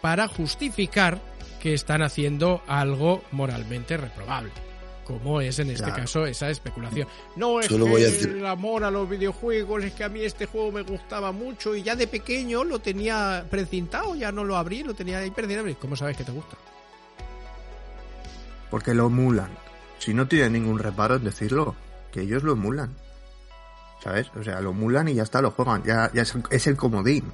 [0.00, 1.20] para justificar
[1.60, 4.50] que están haciendo algo moralmente reprobable
[5.04, 6.02] como es en este Claro.
[6.02, 7.08] caso esa especulación.
[7.36, 10.08] No es Solo que voy a decir- el amor a los videojuegos, es que a
[10.08, 14.44] mí este juego me gustaba mucho y ya de pequeño lo tenía precintado, ya no
[14.44, 15.68] lo abrí, lo tenía ahí precintado.
[15.80, 16.56] ¿Cómo sabes que te gusta?
[18.70, 19.50] Porque lo emulan.
[19.98, 21.74] Si no tienen ningún reparo en decirlo,
[22.10, 22.90] que ellos lo emulan.
[24.02, 24.28] ¿Sabes?
[24.38, 25.82] O sea, lo emulan y ya está, lo juegan.
[25.84, 27.24] Ya, ya es, es el comodín.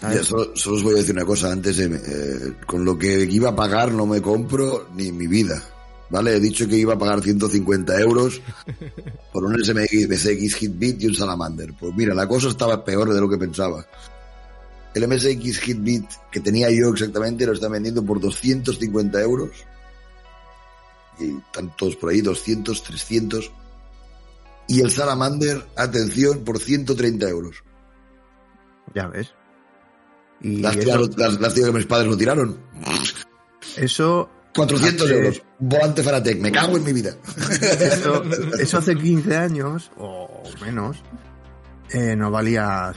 [0.00, 1.78] Ya, solo, solo os voy a decir una cosa antes.
[1.80, 5.60] eh, eh, con lo que iba a pagar no me compro ni en mi vida.
[6.10, 6.34] ¿Vale?
[6.36, 8.40] He dicho que iba a pagar 150 euros
[9.32, 11.72] por un SMX, MSX Hitbit y un Salamander.
[11.78, 13.86] Pues mira, la cosa estaba peor de lo que pensaba.
[14.92, 19.50] El MSX Hitbit que tenía yo exactamente lo están vendiendo por 250 euros.
[21.20, 23.52] Y están todos por ahí, 200, 300.
[24.66, 27.62] Y el Salamander, atención, por 130 euros.
[28.94, 29.32] Ya ves.
[30.40, 32.58] Y Lástima, eso, las- lástima que mis padres lo tiraron.
[33.76, 35.42] eso, 400 Hace- euros.
[35.58, 36.40] Volante Fanatec.
[36.40, 37.14] Me cago en mi vida.
[37.80, 38.22] eso,
[38.58, 41.02] eso hace 15 años o menos
[41.90, 42.92] eh, no valía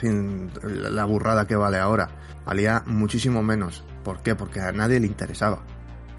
[0.62, 2.08] la burrada que vale ahora.
[2.44, 3.84] Valía muchísimo menos.
[4.02, 4.34] ¿Por qué?
[4.34, 5.62] Porque a nadie le interesaba.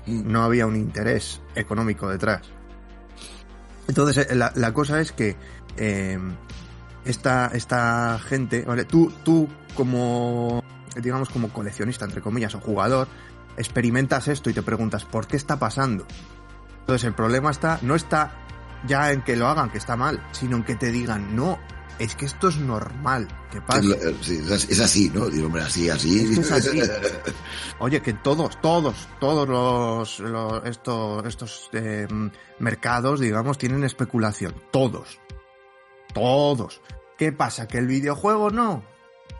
[0.08, 2.42] no había un interés económico detrás.
[3.88, 5.36] Entonces, eh, la, la cosa es que
[5.78, 6.18] eh,
[7.06, 8.86] esta, esta gente, ¿vale?
[8.86, 10.64] Tú, tú como,
[11.02, 13.08] digamos, como coleccionista, entre comillas, o jugador,
[13.58, 16.06] experimentas esto y te preguntas, ¿por qué está pasando?
[16.82, 18.32] Entonces, el problema está, no está
[18.88, 21.58] ya en que lo hagan, que está mal, sino en que te digan, no,
[21.98, 24.14] es que esto es normal, que pase.
[24.22, 24.40] Sí,
[24.70, 25.28] es así- ¿no?
[25.30, 26.20] Digo, hombre, así, así.
[26.20, 26.82] Es que es así.
[27.80, 32.06] Oye, que todos, todos, todos los, los- estos, estos eh,
[32.60, 34.54] mercados, digamos, tienen especulación.
[34.72, 35.20] Todos.
[36.14, 36.82] Todos.
[37.18, 37.68] ¿Qué pasa?
[37.68, 38.84] ¿Que el videojuego no?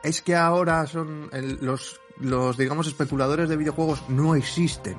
[0.04, 4.98] Es que ahora son el- los, los, digamos, especuladores de videojuegos no existen.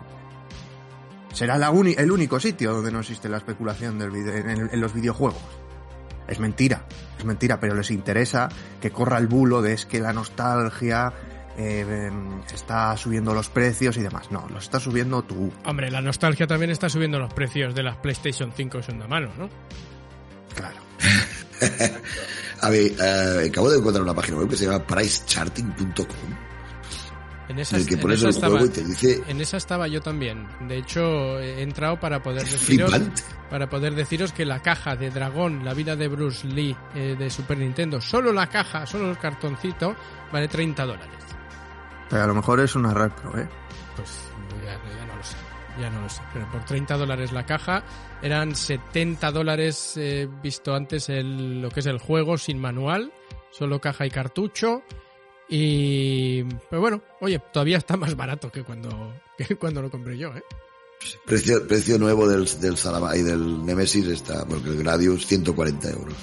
[1.32, 4.92] Será la uni- el único sitio donde no existe la especulación del en, en los
[4.94, 5.40] videojuegos.
[6.28, 6.86] Es mentira,
[7.18, 8.48] es mentira, pero les interesa
[8.80, 11.12] que corra el bulo de es que la nostalgia
[11.58, 12.10] eh,
[12.52, 14.30] está subiendo los precios y demás.
[14.30, 15.52] No, los está subiendo tú.
[15.64, 19.30] Hombre, la nostalgia también está subiendo los precios de las PlayStation 5 son de mano,
[19.38, 19.48] ¿no?
[20.54, 20.76] Claro.
[22.62, 26.45] A ver, eh, acabo de encontrar una página web que se llama pricecharting.com
[27.48, 30.00] En esa, que en esa el estaba, juego y te dice en esa estaba yo
[30.00, 30.48] también.
[30.66, 33.22] De hecho, he entrado para poder deciros flipante.
[33.48, 37.30] para poder deciros que la caja de Dragón, la vida de Bruce Lee eh, de
[37.30, 39.94] Super Nintendo, solo la caja, solo el cartoncito,
[40.32, 41.24] vale 30 dólares.
[42.10, 43.48] Pero a lo mejor es una repro, ¿eh?
[43.94, 44.10] Pues
[44.64, 45.36] ya, ya no lo sé,
[45.80, 46.22] ya no lo sé.
[46.32, 47.84] Pero por 30 dólares la caja,
[48.22, 53.12] eran 70 dólares eh, visto antes el, lo que es el juego sin manual,
[53.50, 54.82] solo caja y cartucho.
[55.48, 60.34] Y pero bueno, oye, todavía está más barato que cuando, que cuando lo compré yo,
[60.34, 60.42] ¿eh?
[61.24, 66.16] Precio, precio nuevo del, del Salama y del Nemesis está, porque el Gradius, 140 euros.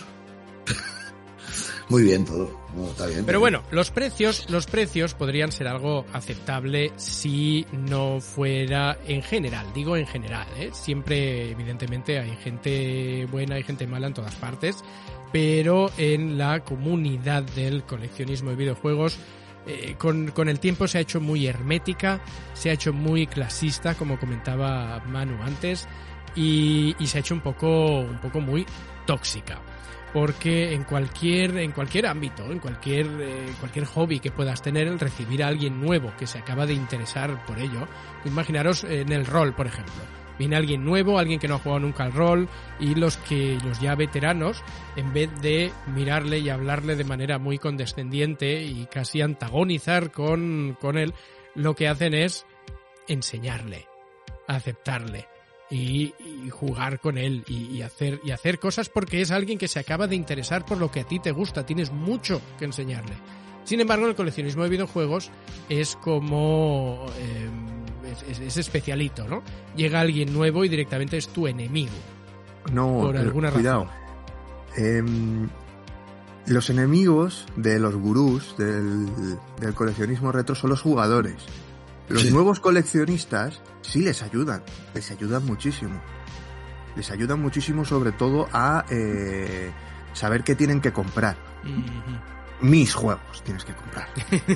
[1.90, 2.60] Muy bien todo.
[2.76, 3.24] No, está bien.
[3.26, 9.68] Pero bueno, los precios, los precios podrían ser algo aceptable si no fuera en general,
[9.76, 10.72] digo en general, ¿eh?
[10.74, 14.78] Siempre, evidentemente, hay gente buena y gente mala en todas partes,
[15.34, 19.18] pero en la comunidad del coleccionismo de videojuegos,
[19.66, 22.22] eh, con, con el tiempo se ha hecho muy hermética,
[22.54, 25.88] se ha hecho muy clasista, como comentaba Manu antes,
[26.36, 28.66] y, y se ha hecho un poco, un poco muy
[29.06, 29.60] tóxica
[30.14, 35.00] porque en cualquier en cualquier ámbito, en cualquier eh, cualquier hobby que puedas tener, el
[35.00, 37.88] recibir a alguien nuevo que se acaba de interesar por ello,
[38.24, 40.23] imaginaros en el rol, por ejemplo.
[40.40, 43.80] Viene alguien nuevo, alguien que no ha jugado nunca al rol y los que los
[43.80, 44.64] ya veteranos,
[44.96, 50.98] en vez de mirarle y hablarle de manera muy condescendiente y casi antagonizar con, con
[50.98, 51.14] él,
[51.56, 52.46] lo que hacen es
[53.08, 53.88] enseñarle,
[54.48, 55.28] aceptarle,
[55.74, 59.80] y, y jugar con él y, hacer y hacer cosas porque es alguien que se
[59.80, 63.16] acaba de interesar por lo que a ti te gusta, tienes mucho que enseñarle.
[63.64, 65.32] Sin embargo, el coleccionismo de videojuegos
[65.70, 67.50] es como eh,
[68.14, 69.44] es, es- es especialito, ¿no?
[69.76, 71.92] Llega alguien nuevo y directamente es tu enemigo.
[72.72, 73.88] No, Por pero alguna cuidado.
[74.78, 75.50] Em,
[76.48, 79.08] los enemigos de los gurús del,
[79.60, 81.36] del coleccionismo retro son los jugadores.
[82.10, 82.32] Los Sí.
[82.32, 84.62] nuevos coleccionistas sí les ayudan,
[84.94, 86.02] les ayudan muchísimo.
[86.96, 89.72] Les ayudan muchísimo sobre todo a eh,
[90.14, 91.38] saber qué tienen que comprar.
[92.62, 94.08] Mis juegos tienes que comprar.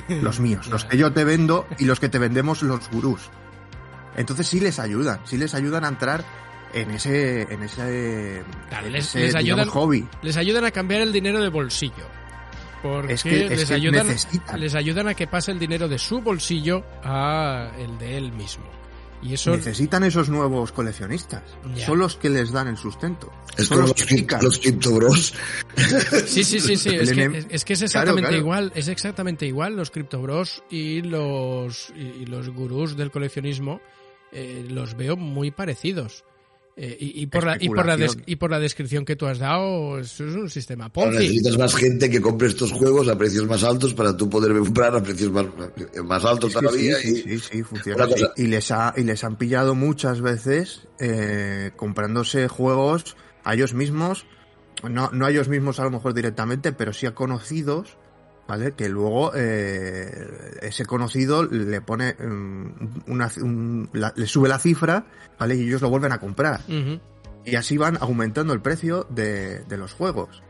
[0.22, 3.28] Los míos, los que yo te vendo y los que te vendemos los gurús.
[4.18, 6.24] Entonces sí les ayudan, sí les ayudan a entrar
[6.74, 10.06] en ese, en ese, Claro, en les- ese, les digamos, ayudan- hobby.
[10.22, 12.06] Les ayudan a cambiar el dinero de bolsillo.
[12.82, 14.60] Porque Es que- es les, que ayudan, necesitan.
[14.60, 18.64] les ayudan a que pase el dinero de su bolsillo a el de él mismo.
[19.20, 21.42] Y eso Necesitan esos nuevos coleccionistas.
[21.74, 21.86] Ya.
[21.86, 23.32] Son los que les dan el sustento.
[23.56, 25.34] Es Son como los los, los Crypto Bros.
[26.26, 26.90] Sí, sí, sí, sí.
[26.94, 28.36] Es que, es, es que es Claro, exactamente claro.
[28.36, 28.72] igual.
[28.76, 33.80] Es exactamente igual los Crypto Bros y los, y, y los gurús del coleccionismo.
[34.32, 36.24] Eh, los veo muy parecidos.
[36.80, 39.26] Eh, y, y por la, y, por la des- y por la descripción que tú
[39.26, 41.18] has dado, eso es un sistema Ahora Ponzi.
[41.24, 44.94] necesitas más gente que compre estos juegos a precios más altos para tú poder comprar
[44.94, 45.46] a precios más,
[46.04, 46.94] más altos Sí, todavía.
[46.98, 48.06] sí, y, sí, sí, sí, funciona
[48.36, 54.24] Y les, ha, y les han pillado muchas veces eh, comprándose juegos a ellos mismos,
[54.88, 57.96] no, no a ellos mismos a lo mejor directamente, pero sí a conocidos,
[58.48, 58.72] ¿vale?
[58.72, 62.66] Que luego eh, ese conocido le pone mm,
[63.06, 65.06] una, un- la- le sube la cifra,
[65.38, 65.54] ¿vale?
[65.56, 66.60] Y ellos lo vuelven a comprar.
[67.44, 70.42] Y así van aumentando el precio de, de los juegos.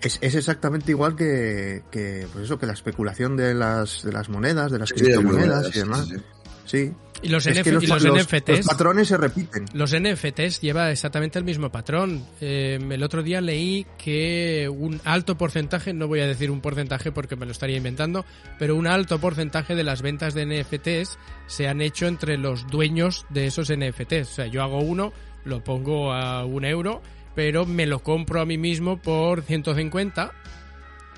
[0.00, 4.28] Es, es exactamente igual que, que, pues eso, que la especulación de las, de las
[4.30, 6.06] monedas, de las Sí, de criptomonedas monedas, y demás.
[6.06, 6.22] sí, sí.
[6.64, 6.94] Sí.
[7.22, 8.48] Y los, NF que los, y los los- NFTs.
[8.58, 9.66] los patrones se repiten.
[9.74, 12.24] Los NFTs lleva exactamente el mismo patrón.
[12.40, 17.12] Eh, el otro día leí que un alto porcentaje, no voy a decir un porcentaje
[17.12, 18.24] porque me lo estaría inventando,
[18.58, 23.26] pero un alto porcentaje de las ventas de NFTs se han hecho entre los dueños
[23.28, 24.22] de esos NFTs.
[24.30, 25.12] O sea, yo hago uno,
[25.44, 27.02] lo pongo a un euro,
[27.34, 30.32] pero me lo compro a mí mismo por 150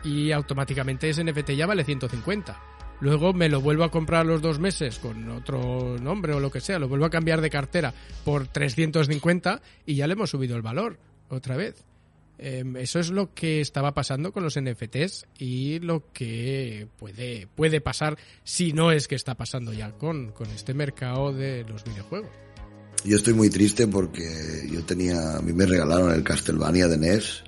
[0.04, 2.60] y automáticamente ese NFT ya vale 150.
[3.02, 6.60] Luego me lo vuelvo a comprar los dos meses con otro nombre o lo que
[6.60, 7.92] sea, lo vuelvo a cambiar de cartera
[8.24, 11.84] por 350 y ya le hemos subido el valor otra vez.
[12.38, 17.80] Eh, eso es lo que estaba pasando con los NFTs y lo que puede, puede
[17.80, 22.30] pasar si no es que está pasando ya con, con este mercado de los videojuegos.
[23.04, 27.42] Yo estoy muy triste porque yo tenía, a mí me regalaron el Castlevania de NES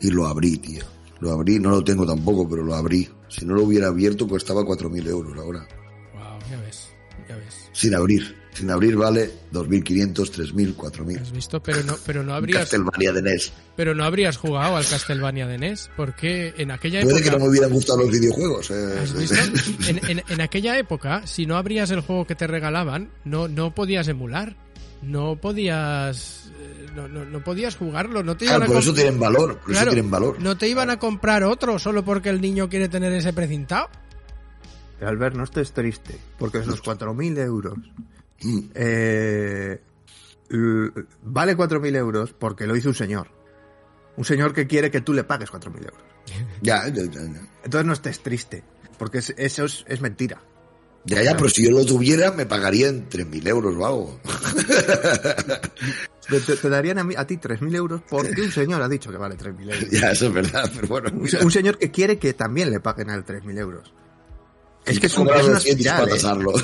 [0.00, 0.84] y lo abrí, tío.
[1.18, 3.08] Lo abrí, no lo tengo tampoco, pero lo abrí.
[3.28, 5.66] Si no lo hubiera abierto, costaba 4.000 euros ahora.
[6.14, 6.88] Wow, ya ves,
[7.28, 7.68] ya ves.
[7.72, 8.36] Sin abrir.
[8.54, 11.20] Sin abrir vale 2.500, 3.000, 4.000.
[11.20, 13.52] Has visto, pero no, pero no habrías, Castlevania de NES.
[13.76, 17.30] pero no habrías jugado al Castlevania de NES, porque en aquella Puede época.
[17.32, 18.70] que no me hubieran gustado los videojuegos.
[18.70, 18.98] eh.
[19.02, 19.36] ¿Has visto?
[19.90, 23.74] En, en- en aquella época, si no abrías el juego que te regalaban, no, no
[23.74, 24.56] podías emular.
[25.02, 26.45] No podías.
[26.88, 28.22] Eh, No, no, no podías jugarlo.
[28.22, 29.58] No te iban Claro, a por comp- eso tienen valor.
[29.58, 30.40] Por Claro, eso tienen valor.
[30.40, 33.88] No te iban a comprar otro solo porque el niño quiere tener ese precintado.
[35.00, 37.74] Albert, no estés triste, porque esos 4.000 euros
[38.74, 39.80] eh,
[41.22, 43.28] vale 4.000 euros porque lo hizo un señor.
[44.16, 46.02] Un señor que quiere que tú le pagues 4.000 euros.
[46.62, 47.40] Ya, ya, ya, ya.
[47.64, 48.64] Entonces no estés triste,
[48.98, 50.40] porque es- eso es, es mentira.
[51.06, 54.20] Ya, ya, pero si yo lo tuviera, me pagarían 3.000 euros o algo.
[56.60, 59.36] Te, darían a, mí- a ti 3.000 euros porque un señor ha dicho que vale
[59.36, 59.90] 3.000 euros.
[60.00, 61.10] ya, eso es verdad, pero bueno.
[61.40, 63.92] Un, señor que quiere que también le paguen a él 3.000 euros.
[64.84, 66.16] Es que es, un- es una 200 espiral, para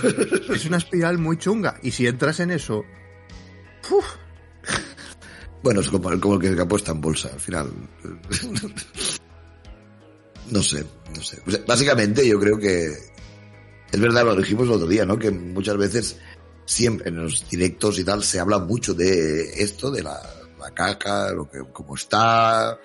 [0.08, 0.42] ¿eh?
[0.56, 1.78] Es una espiral muy chunga.
[1.82, 2.82] Y si entras en eso,
[5.62, 7.70] Bueno, es como, como el que apuesta en bolsa, al final.
[10.50, 10.84] No sé,
[11.14, 11.40] no sé.
[11.46, 12.92] O sea, básicamente yo creo que
[13.92, 15.18] es verdad, lo dijimos el otro día, ¿no?
[15.18, 16.18] Que muchas veces,
[16.64, 20.18] siempre en los directos y tal, se habla mucho de esto, de la,
[20.58, 22.78] la caja, lo que, cómo está,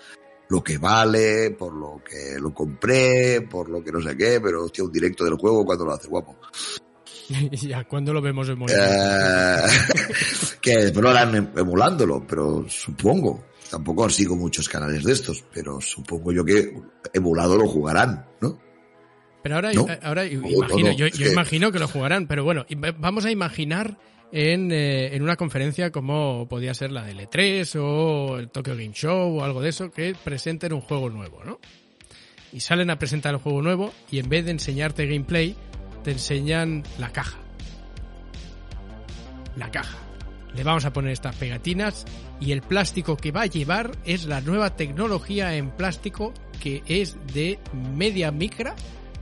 [0.49, 4.65] lo que vale, por lo que lo compré, por lo que no sé qué, pero
[4.65, 6.35] hostia, un directo del juego cuando lo hace guapo.
[7.29, 8.75] Y ya, cuando lo vemos movimiento?
[8.75, 9.61] Eh,
[10.61, 13.45] que después lo harán em- emulándolo, pero supongo.
[13.69, 16.73] Tampoco sigo muchos canales de estos, pero supongo yo que
[17.13, 18.66] emulado lo jugarán, ¿no?
[19.43, 19.85] Pero ahora, ¿No?
[20.01, 22.65] ahora O- imagino, no, yo, imagino que lo jugarán, pero bueno,
[22.97, 23.97] vamos a imaginar
[24.31, 28.91] en, eh, en una conferencia como podía ser la del E3 o el Tokyo Game
[28.93, 31.59] Show o algo de eso, que presenten un juego nuevo, ¿no?
[32.51, 35.55] Y salen a presentar el juego nuevo y en vez de enseñarte gameplay,
[36.03, 37.37] te enseñan la caja.
[39.55, 39.97] La caja.
[40.55, 42.05] Le vamos a poner estas pegatinas
[42.39, 47.15] y el plástico que va a llevar es la nueva tecnología en plástico que es
[47.33, 47.59] de
[47.95, 48.75] media micra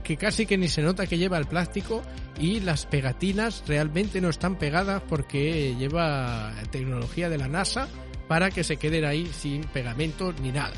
[0.06, 2.00] que casi que ni se nota que lleva el plástico
[2.38, 7.88] y las pegatinas realmente no están pegadas porque lleva tecnología de la NASA
[8.28, 10.74] para que se queden ahí sin pegamento ni nada.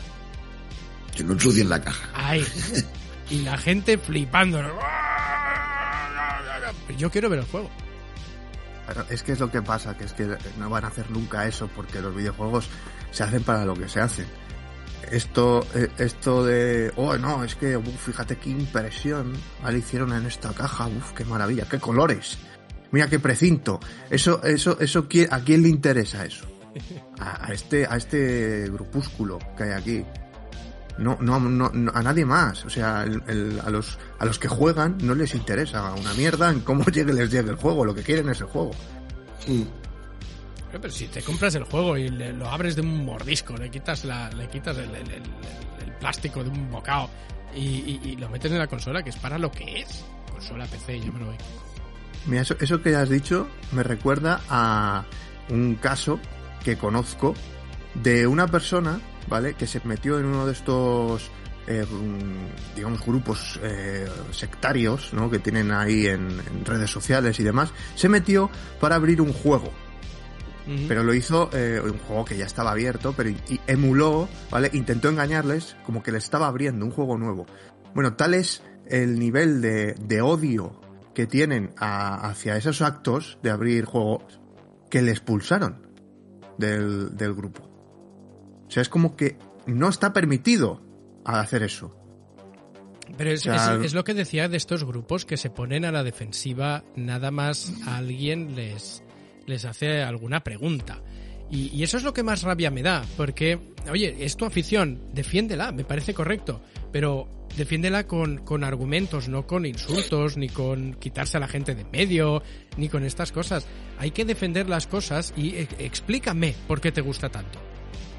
[1.15, 2.09] Que no ensucien la caja.
[2.15, 2.45] Ahí.
[3.31, 4.59] Y la gente flipando.
[6.97, 7.71] Yo quiero ver el juego.
[9.11, 11.69] Es que es lo que pasa, que es que no van a hacer nunca eso
[11.77, 12.71] porque los videojuegos
[13.11, 14.27] se hacen para lo que se hacen.
[15.11, 19.33] Esto, eh, esto de, oh no, es que, uf, fíjate qué impresión,
[19.63, 19.79] ¿vale?
[19.79, 22.39] Hicieron en esta caja, uff, qué maravilla, qué colores.
[22.91, 23.81] Mira qué precinto.
[24.11, 26.47] Eso, eso, eso, ¿quién- ¿a quién le interesa eso?
[27.19, 30.05] A, este, a este grupúsculo que hay aquí.
[30.99, 32.65] No, no, no, no- a nadie más.
[32.65, 36.61] O sea, el- a, los, a los que juegan no les interesa una mierda en
[36.61, 37.85] cómo llegue les llegue el juego.
[37.85, 38.71] Lo que quieren es el juego.
[39.47, 39.63] Mm.
[40.81, 44.05] Pero si te compras el juego y le- lo abres de un mordisco, le quitas
[44.05, 44.89] la, le quitas el,
[45.99, 47.11] plástico de un bocado
[47.57, 50.05] y, lo metes en la consola, que es para lo que es.
[50.31, 51.37] Consola PC, yo me lo voy.
[52.27, 55.05] Mira, eso, eso que has dicho me recuerda a
[55.51, 56.21] un caso
[56.63, 57.35] que conozco
[57.95, 59.55] de una persona, ¿vale?
[59.55, 61.31] Que se metió en uno de estos,
[61.67, 61.85] eh,
[62.77, 65.29] digamos, grupos eh, sectarios, ¿no?
[65.31, 67.73] Que tienen ahí en redes sociales y demás.
[67.97, 69.73] Se metió para abrir un juego.
[70.87, 74.71] Pero lo hizo eh, un juego que ya estaba abierto, pero y emuló, ¿vale?
[74.75, 77.47] Intentó engañarles como que le estaba abriendo un juego nuevo.
[77.95, 80.81] Bueno, tal es el nivel de, de odio
[81.15, 84.41] que tienen a- hacia esos actos de abrir juegos
[84.91, 85.87] que le expulsaron
[86.59, 87.63] del, del grupo.
[88.67, 90.83] O sea, es como que no está permitido
[91.25, 91.95] hacer eso.
[93.17, 95.85] Pero es, O sea, es- es lo que decía de estos grupos que se ponen
[95.87, 99.03] a la defensiva nada más a alguien les,
[99.49, 101.03] les hace alguna pregunta.
[101.51, 103.59] Y, eso es lo que más rabia me da, porque,
[103.91, 106.61] oye, es tu afición, defiéndela, me parece correcto,
[106.93, 107.27] pero
[107.57, 112.43] defiéndela con, con argumentos, no con insultos, ni con quitarse a la gente de medio,
[112.77, 113.67] ni con estas cosas.
[113.99, 117.59] Hay que defender las cosas y e- explícame por qué te gusta tanto.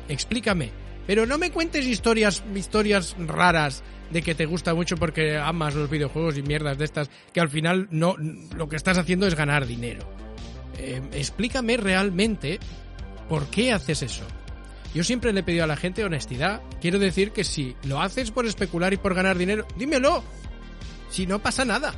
[0.08, 0.72] Explícame.
[1.06, 5.90] Pero no me cuentes historias, historias raras de que te gusta mucho porque amas los
[5.90, 9.66] videojuegos y mierdas de estas, que al final no, lo que estás haciendo es ganar
[9.66, 10.08] dinero.
[10.80, 12.60] Eh, explícame realmente
[13.28, 14.24] por qué haces eso.
[14.94, 16.62] Yo siempre le he pedido a la gente honestidad.
[16.82, 20.24] Quiero decir que si lo haces por especular y por ganar dinero, dímelo.
[21.10, 21.94] Si no pasa nada.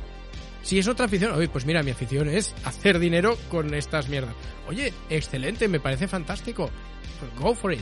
[0.62, 4.34] Si es otra afición, oye, pues mira, mi afición es hacer dinero con estas mierdas.
[4.68, 6.70] Oye, excelente, me parece fantástico.
[7.38, 7.80] Go for it.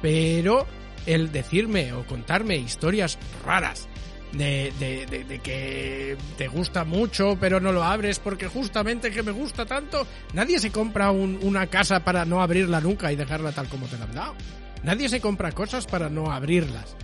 [0.00, 0.66] Pero
[1.06, 3.88] el decirme o contarme historias raras
[4.32, 9.30] de, de, de- que te gusta mucho pero no lo abres porque justamente que me
[9.32, 13.68] gusta tanto, nadie se compra un- una casa para no abrirla nunca y dejarla tal
[13.68, 14.34] como te la han dado.
[14.82, 16.96] Nadie se compra cosas para no abrirlas.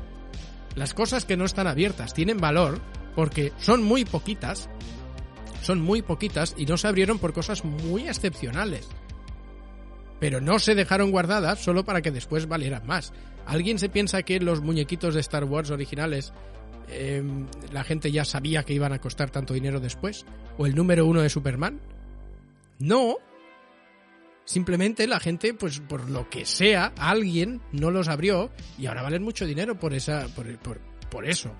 [0.74, 2.81] Las cosas que no están abiertas tienen valor
[3.14, 4.68] porque son muy poquitas,
[5.62, 8.89] son muy poquitas y no se abrieron por cosas muy excepcionales.
[10.20, 13.12] Pero no se dejaron guardadas solo para que después valieran más.
[13.47, 16.33] ¿Alguien se piensa que los muñequitos de Star Wars originales
[16.91, 17.22] eh,
[17.72, 20.24] la gente ya sabía que iban a costar tanto dinero después?
[20.57, 21.80] ¿O el número uno de Superman?
[22.78, 23.16] No.
[24.45, 29.22] Simplemente la gente, pues por lo que sea, alguien no los abrió y ahora valen
[29.22, 30.78] mucho dinero por esa, por,
[31.11, 31.53] por, eso.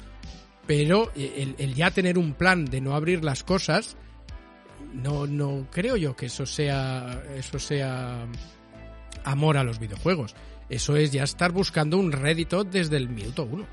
[0.66, 3.97] Pero el, el ya tener un plan de no abrir las cosas,
[4.95, 8.26] no, no creo yo que eso sea, eso sea
[9.24, 10.35] amor a los videojuegos.
[10.68, 13.66] Eso es ya estar buscando un rédito desde el minuto uno.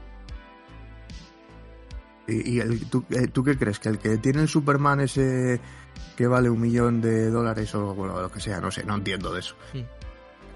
[2.27, 3.79] ¿Y, y el- tú, eh, tú qué crees?
[3.79, 5.59] ¿Que el que tiene el Superman ese
[6.15, 8.59] que vale un millón de dólares o bueno, lo que sea?
[8.61, 9.55] No sé, no entiendo de eso.
[9.73, 9.79] Mm.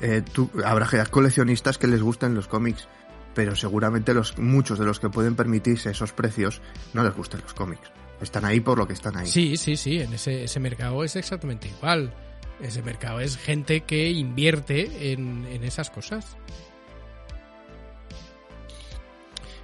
[0.01, 2.87] Eh, tú, habrá coleccionistas que les gusten los cómics,
[3.35, 6.61] pero seguramente los muchos de los que pueden permitirse esos precios
[6.93, 7.91] no les gustan los cómics.
[8.21, 9.27] Están ahí por lo que están ahí.
[9.27, 12.13] Sí, sí, sí, en ese, ese mercado es exactamente igual.
[12.61, 16.35] Ese mercado es gente que invierte en, en esas cosas.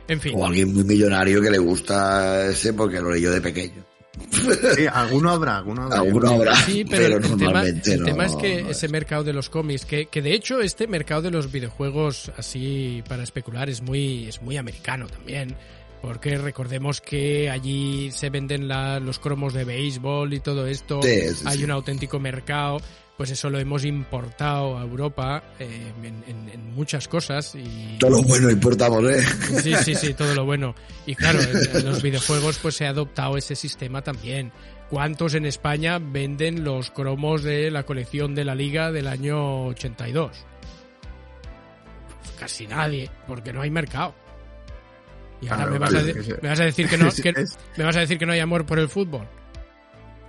[0.07, 0.33] En fin.
[0.35, 3.83] O alguien muy millonario que le gusta ese porque lo leyó de pequeño.
[4.75, 5.97] Sí, alguno habrá, alguno habrá.
[5.99, 9.23] Alguno habrá, Sí, pero, el, tema, normalmente el no, tema es que no ese mercado
[9.25, 13.69] de los cómics, que, que de hecho este mercado de los videojuegos así para especular
[13.69, 15.55] es muy, es muy americano también.
[16.01, 21.01] Porque recordemos que allí se venden la- los cromos de béisbol y todo esto.
[21.01, 21.63] Sí, sí, Hay sí.
[21.63, 22.77] un auténtico mercado.
[23.17, 27.55] Pues eso lo hemos importado a Europa eh, en, en- en muchas cosas.
[27.55, 29.23] Y, Todo lo bueno importamos, ¿eh?
[29.63, 30.75] Sí, sí, sí, todo lo bueno.
[31.05, 34.51] Y claro, en, en los videojuegos pues se ha adoptado ese sistema también.
[34.89, 40.31] ¿Cuántos en España venden los cromos de la colección de la Liga del año 82?
[42.21, 44.13] Pues casi nadie, porque no hay mercado.
[45.41, 46.01] Y ahora Claro, me, vas a,
[46.41, 47.33] me vas decir que no, que-
[47.77, 49.25] me vas a decir que no hay amor por el fútbol.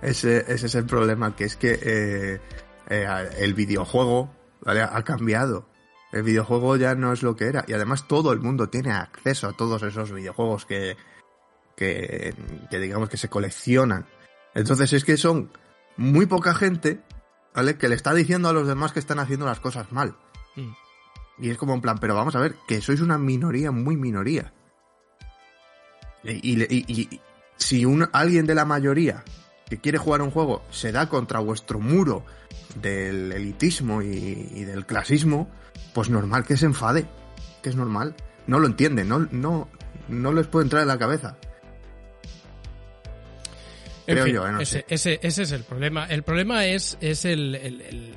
[0.01, 2.39] Ese, ese es el problema, que es que eh,
[2.87, 3.05] eh,
[3.37, 4.29] el videojuego
[4.61, 4.81] ¿vale?
[4.81, 5.67] ha cambiado.
[6.11, 7.65] El videojuego ya no es lo que era.
[7.67, 10.95] Y además todo el mundo tiene acceso a todos esos videojuegos que,
[11.75, 12.33] que,
[12.69, 14.05] que digamos que se coleccionan.
[14.55, 15.51] Entonces es que son
[15.97, 17.01] muy poca gente,
[17.53, 17.77] ¿vale?
[17.77, 20.15] Que le está diciendo a los demás que están haciendo las cosas mal.
[20.55, 20.71] Mm.
[21.39, 24.53] Y es como en plan, pero vamos a ver, que sois una minoría, muy minoría.
[26.23, 27.21] Y, y- y- y
[27.57, 29.23] si un, alguien de la mayoría
[29.69, 32.25] que quiere jugar un juego se da contra vuestro muro
[32.81, 35.49] del elitismo y, y del clasismo,
[35.93, 37.05] pues normal que se enfade,
[37.61, 38.15] que es normal.
[38.47, 39.67] no lo entienden, no, no,
[40.07, 41.37] no les puede entrar en la cabeza.
[44.07, 44.51] En Creo fin, yo, ¿eh?
[44.53, 46.05] No ese, ese, ese es el problema.
[46.05, 48.15] El problema es, es el, el-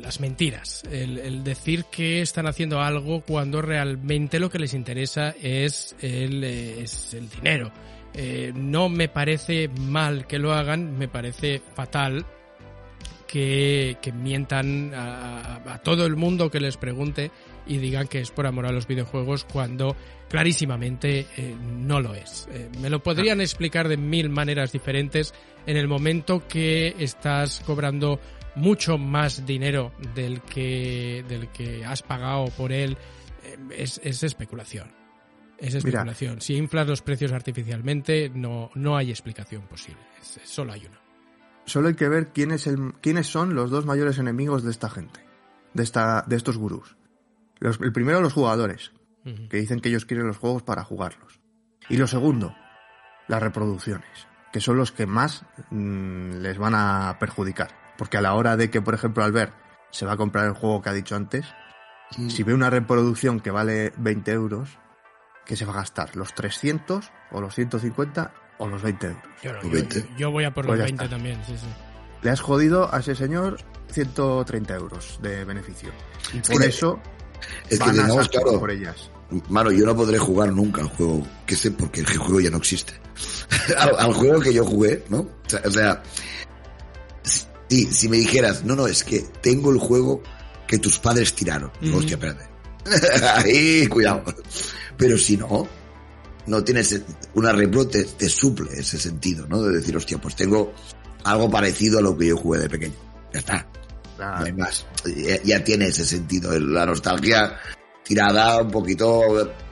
[0.00, 0.82] las mentiras.
[0.90, 7.14] El, decir que están haciendo algo cuando realmente lo que les interesa es el, es
[7.14, 7.70] el dinero.
[8.14, 12.24] Eh, no me parece mal que lo hagan, me parece fatal
[13.26, 17.30] que, que mientan a, a- todo el mundo que les pregunte
[17.66, 19.94] y digan que es por amor a los videojuegos cuando
[20.28, 22.48] clarísimamente eh, no lo es.
[22.50, 25.34] Eh, me lo podrían explicar de mil maneras diferentes
[25.66, 28.18] en el momento que estás cobrando
[28.54, 32.96] mucho más dinero del que, del que has pagado por él.
[33.76, 34.90] es, es especulación.
[35.58, 35.78] Es Mira.
[36.00, 36.40] especulación.
[36.40, 40.00] Si inflas los precios artificialmente, no, no hay explicación posible.
[40.20, 41.00] Es- solo hay una.
[41.66, 44.88] Solo hay que ver quién es el, quiénes son los dos mayores enemigos de esta
[44.88, 45.20] gente,
[45.74, 46.96] de, esta, de estos gurús.
[47.58, 48.92] Los- el primero, los jugadores,
[49.50, 51.40] que dicen que ellos quieren los juegos para jugarlos.
[51.90, 52.54] Y lo segundo,
[53.26, 57.68] las reproducciones, que son los que más mm, les van a perjudicar.
[57.98, 59.52] Porque a la hora de que, por ejemplo, Albert
[59.90, 61.44] se va a comprar el juego que ha dicho antes,
[62.28, 64.78] si ve una reproducción que vale 20 euros,
[65.48, 66.14] ¿qué se va a gastar?
[66.14, 69.22] ¿Los 300 o los 150 o los 20 euros?
[69.42, 70.00] Yo, no, Los yo- 20.
[70.00, 71.16] yo- yo voy a por Pues los ya 20 está.
[71.16, 71.66] también, sí, sí.
[72.22, 73.58] Le has jodido a ese señor
[73.90, 75.90] 130 euros de beneficio.
[76.32, 77.00] Y por que- eso
[77.70, 79.10] Es que van a tengamos sacar claro, por ellas.
[79.48, 82.58] mano, yo no podré jugar nunca al juego que sé porque el juego ya no
[82.58, 82.92] existe.
[83.78, 85.20] al, al juego que yo jugué, ¿no?
[85.20, 86.02] O sea, o sea,
[87.68, 90.22] sí, si me dijeras, no, no, es que tengo el juego
[90.66, 91.70] que tus padres tiraron.
[91.80, 92.04] Digo, Ujú.
[92.04, 92.48] hostia, espérate.
[93.36, 94.24] Ahí, cuidado.
[94.98, 95.66] Pero si no,
[96.46, 97.00] no tienes
[97.34, 99.62] una repro te, te suple ese sentido, ¿no?
[99.62, 100.72] De decir, hostia, pues tengo
[101.24, 102.94] algo parecido a lo que yo jugué de pequeño.
[103.32, 103.66] Ya está.
[104.18, 104.84] No hay más.
[105.16, 106.58] Ya, ya tiene ese sentido.
[106.58, 107.56] La nostalgia
[108.02, 109.22] tirada un poquito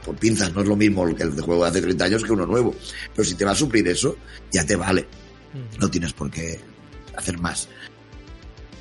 [0.05, 0.53] por pinzas.
[0.55, 2.75] No es lo mismo el de juego de hace 30 años que uno nuevo.
[3.15, 4.17] Pero si te va a suplir eso,
[4.53, 5.07] ya te vale.
[5.81, 6.61] No tienes por qué
[7.17, 7.69] hacer más.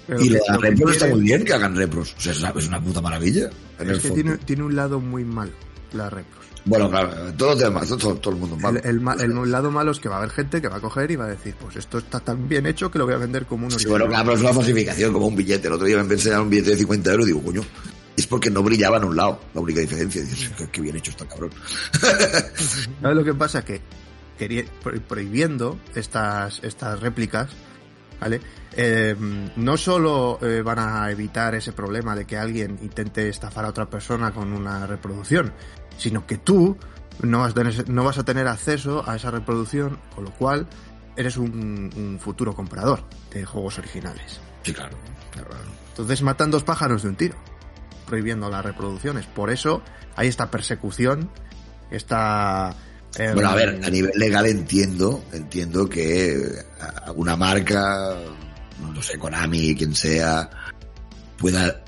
[0.05, 2.13] pero y la repros está muy bien que hagan repros.
[2.17, 3.49] O sea, es una, puta maravilla.
[3.79, 4.23] En el Es que fondo.
[4.23, 5.53] tiene, tiene un lado muy malo,
[5.95, 6.45] la repros.
[6.65, 8.79] Bueno, claro, todo, tema, todo, todo el mundo malo.
[8.83, 11.11] El, el el lado malo es que va a haber gente que va a coger
[11.11, 13.45] y va a decir, pues esto está tan bien hecho que lo voy a vender
[13.45, 15.67] como un Sí, bueno, claro, es una falsificación, como un billete.
[15.67, 17.61] El otro día me enseñaron un billete de 50 euros y digo, coño,
[18.17, 20.21] es porque no brillaba en un lado, la única diferencia.
[20.21, 21.51] Y dices, qué, qué bien hecho está cabrón.
[23.01, 23.63] ¿Sabes lo que pasa?
[23.63, 23.81] Que
[25.07, 27.49] prohibiendo estas, estas réplicas,
[28.19, 28.41] ¿vale?
[28.77, 29.15] Eh,
[29.55, 33.89] no solo eh, van a evitar ese problema de que alguien intente estafar a otra
[33.89, 35.53] persona con una reproducción,
[35.97, 36.77] sino que tú
[37.21, 40.67] no vas a tener, no vas a tener acceso a esa reproducción, con lo cual
[41.15, 44.39] eres un, un futuro comprador de juegos originales.
[44.63, 44.97] Sí, claro.
[45.31, 45.49] claro.
[45.89, 47.35] Entonces matan dos pájaros de un tiro,
[48.05, 49.25] prohibiendo las reproducciones.
[49.27, 49.81] Por eso
[50.17, 51.29] hay esta persecución,
[51.89, 52.75] esta...
[53.17, 56.35] eh, Bueno, a ver, a nivel legal entiendo, entiendo que
[56.81, 58.17] a- una marca,
[58.93, 60.49] no sé, Konami, quien sea,
[61.37, 61.81] pueda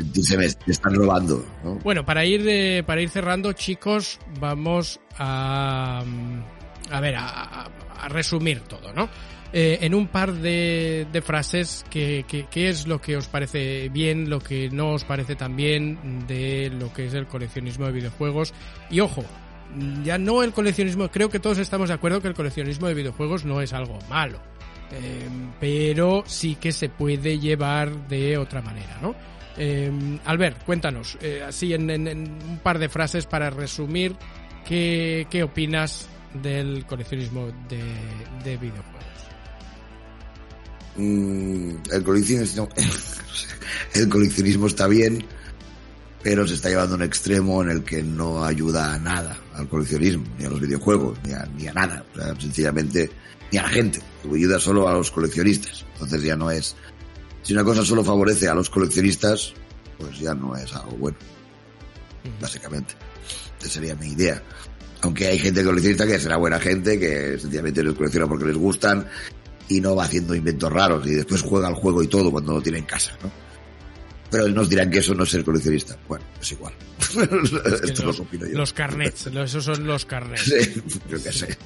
[0.00, 1.76] me están robando, ¿no?
[1.76, 6.02] Bueno, para ir eh, para ir cerrando, chicos, vamos a
[6.90, 7.70] a ver a,
[8.08, 9.08] resumir todo, ¿no?
[9.52, 13.88] Eh, en un par de, de frases, ¿qué, qué, qué es lo que os parece
[13.88, 17.92] bien, lo que no os parece tan bien de lo que es el coleccionismo de
[17.92, 18.52] videojuegos?
[18.90, 19.24] Y ojo,
[20.02, 23.44] ya no el coleccionismo, creo que todos estamos de acuerdo que el coleccionismo de videojuegos
[23.44, 24.38] no es algo malo,
[24.92, 25.28] eh,
[25.60, 29.14] pero sí que se puede llevar de otra manera, ¿no?
[29.56, 32.08] Eh, Albert, cuéntanos, eh, así en, en-
[32.48, 34.16] un par de frases para resumir
[34.66, 36.08] qué, qué opinas
[36.42, 37.82] del coleccionismo de,
[38.44, 39.04] de videojuegos.
[40.96, 42.68] Mm, el coleccionismo,
[43.94, 45.24] el coleccionismo está bien,
[46.22, 49.68] pero se está llevando a un extremo en el que no ayuda a nada al
[49.68, 53.10] coleccionismo, ni a los videojuegos, ni a, ni a nada, o sea, sencillamente,
[53.52, 54.00] ni a la gente,
[54.32, 55.84] ayuda solo a los coleccionistas.
[55.94, 56.74] Entonces ya no es,
[57.44, 59.52] si una cosa solo favorece a los coleccionistas,
[59.98, 61.18] pues ya no es algo bueno,
[62.40, 62.94] básicamente.
[63.60, 64.42] Esa sería mi idea.
[65.02, 69.06] Aunque hay gente coleccionista que será buena gente, que sencillamente los colecciona porque les gustan
[69.68, 72.62] y no va haciendo inventos raros y después juega al juego y todo cuando lo
[72.62, 73.30] tiene en casa, ¿no?
[74.30, 75.96] Pero nos dirán que eso no es ser coleccionista.
[76.08, 76.72] Bueno, es igual.
[76.98, 78.58] Esto es lo los, que opino yo.
[78.58, 80.42] los carnets, esos son los carnets.
[80.44, 81.56] Sí, yo qué sé.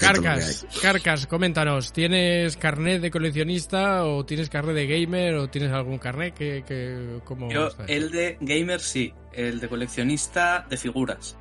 [0.00, 5.98] Carcas, Carcas, coméntanos, ¿tienes carnet de coleccionista o tienes carnet de gamer o tienes algún
[5.98, 11.36] carnet que, que cómo Yo, el de gamer sí, el de coleccionista de figuras.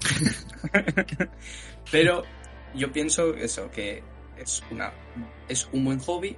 [1.90, 2.22] pero
[2.74, 4.02] yo pienso eso, que
[4.36, 4.92] es una
[5.48, 6.36] es un buen hobby,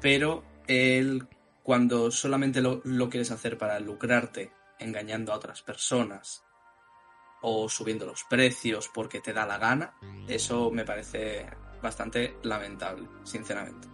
[0.00, 1.26] pero el
[1.62, 6.44] cuando solamente lo, lo quieres hacer para lucrarte engañando a otras personas
[7.42, 9.94] o subiendo los precios porque te da la gana,
[10.26, 11.46] eso me parece
[11.82, 13.88] bastante lamentable, sinceramente.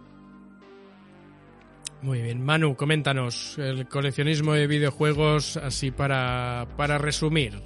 [2.01, 7.63] Muy bien, Manu, coméntanos el coleccionismo de videojuegos así para, para resumir.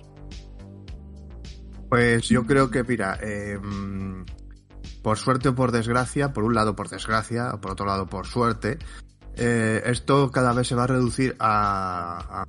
[1.90, 3.60] Pues yo creo que, mira, eh,
[5.02, 8.28] por suerte o por desgracia, por un lado por desgracia, o por otro lado por
[8.28, 8.78] suerte,
[9.36, 12.46] eh, esto cada vez se va a reducir a,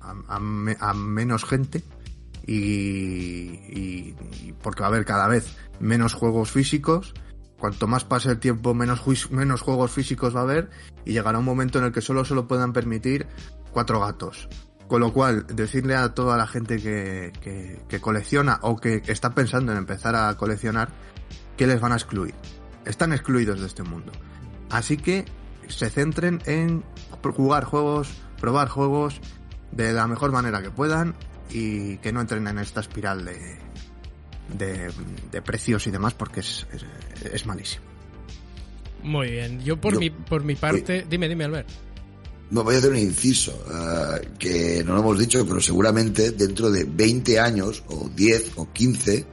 [0.00, 1.82] a, a, a menos gente
[2.46, 2.54] y,
[3.68, 4.16] y,
[4.62, 7.14] porque va a haber cada vez menos juegos físicos.
[7.58, 10.70] Cuanto más pase el tiempo, menos, menos juegos físicos va a haber
[11.04, 13.26] y llegará un momento en el que solo se lo puedan permitir
[13.70, 14.48] cuatro gatos.
[14.88, 19.30] Con lo cual, decirle a toda la gente que, que, que colecciona o que está
[19.30, 20.90] pensando en empezar a coleccionar
[21.56, 22.34] que les van a excluir.
[22.84, 24.10] Están excluidos de este mundo.
[24.70, 25.24] Así que
[25.68, 26.82] se centren en
[27.30, 29.20] jugar juegos, probar juegos
[29.70, 31.14] de la mejor manera que puedan
[31.52, 33.58] y que no entren en esta espiral de,
[34.56, 34.90] de,
[35.30, 36.84] de precios y demás porque es, es,
[37.32, 37.84] es, malísimo.
[39.02, 41.68] Muy bien, yo por, yo, mi, por mi parte, eh, dime, dime Albert.
[42.50, 46.70] No, voy a hacer un inciso, uh, que no lo hemos dicho, pero seguramente dentro
[46.70, 49.26] de 20 años, o 10, o 15,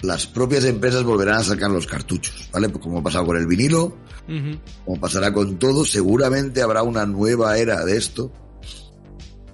[0.00, 2.70] las propias empresas volverán a sacar los cartuchos, ¿vale?
[2.70, 4.60] Pues como ha pasado con el vinilo, uh -huh.
[4.86, 8.32] como pasará con todo, seguramente habrá una nueva era de esto,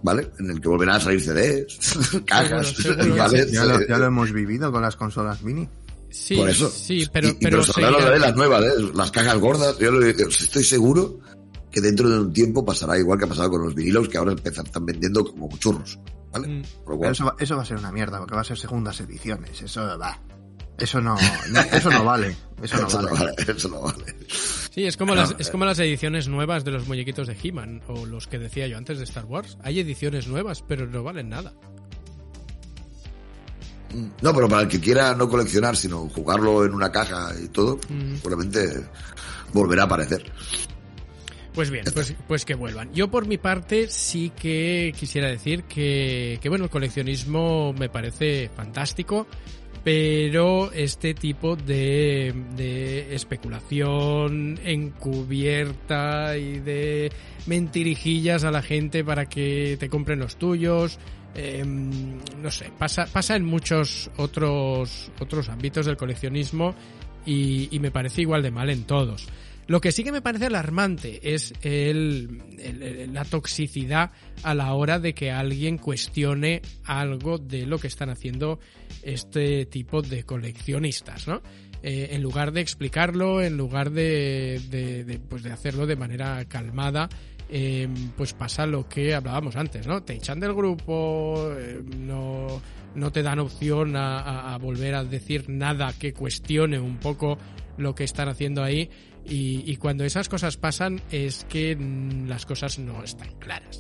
[0.03, 0.31] ¿vale?
[0.39, 2.75] En el que volverán a salir CDs, cajas.
[2.77, 5.69] Ya lo, ya lo, hemos vivido con las consolas mini.
[6.11, 6.71] Sí, Por eso.
[6.71, 8.91] sí, pero, y, y pero, lo de las nuevas, ¿eh?
[8.95, 11.21] las cajas gordas, yo lo, estoy seguro
[11.71, 14.35] que dentro de un tiempo pasará igual que ha pasado con los vinilos que ahora
[14.43, 15.99] están vendiendo como churros,
[16.33, 16.49] ¿vale?
[16.49, 17.05] Mm.
[17.05, 19.83] Eso, va, eso va a ser una mierda, porque va a ser segundas ediciones, eso
[19.99, 20.19] va.
[20.79, 21.17] Eso no,
[21.51, 22.37] no, eso no vale.
[22.63, 23.11] Eso no, eso vale.
[23.11, 23.35] no vale.
[23.47, 24.17] Eso no vale.
[24.71, 28.07] Sí, es como, las, es como las ediciones nuevas de los muñequitos de He-Man o
[28.07, 29.59] los que decía yo antes de Star Wars.
[29.63, 31.55] Hay ediciones nuevas, pero no valen nada.
[34.21, 37.79] No, pero para el que quiera no coleccionar, sino jugarlo en una caja y todo,
[37.89, 38.17] mm.
[38.17, 38.87] seguramente
[39.53, 40.31] volverá a aparecer.
[41.55, 42.93] Pues bien, pues, pues que vuelvan.
[42.93, 48.51] Yo por mi parte sí que quisiera decir que, que bueno, el coleccionismo me parece
[48.55, 49.27] fantástico
[49.85, 57.11] pero este tipo de, de, especulación encubierta y de
[57.47, 60.99] mentirijillas a la gente para que te compren los tuyos,
[61.35, 66.75] eh, no sé, pasa, pasa en muchos otros, otros ámbitos del coleccionismo
[67.25, 69.29] y me parece igual de mal en todos.
[69.69, 71.53] Lo que sí que me parece alarmante es
[73.13, 74.13] la toxicidad
[74.43, 78.61] a la hora de que alguien cuestione algo de lo que están haciendo
[79.03, 81.43] este tipo de coleccionistas, ¿no?
[81.83, 87.11] Eh, en lugar de explicarlo, en lugar de, pues de hacerlo de manera calmada,
[87.51, 90.03] eh, pues pasa lo que hablábamos antes, ¿no?
[90.03, 92.63] Te echan del grupo, eh, no,
[92.95, 97.37] no te dan opción a, a volver a decir nada que cuestione un poco
[97.77, 98.91] lo que están haciendo ahí
[99.29, 101.77] y, cuando esas cosas pasan es que
[102.27, 103.79] las cosas no están claras.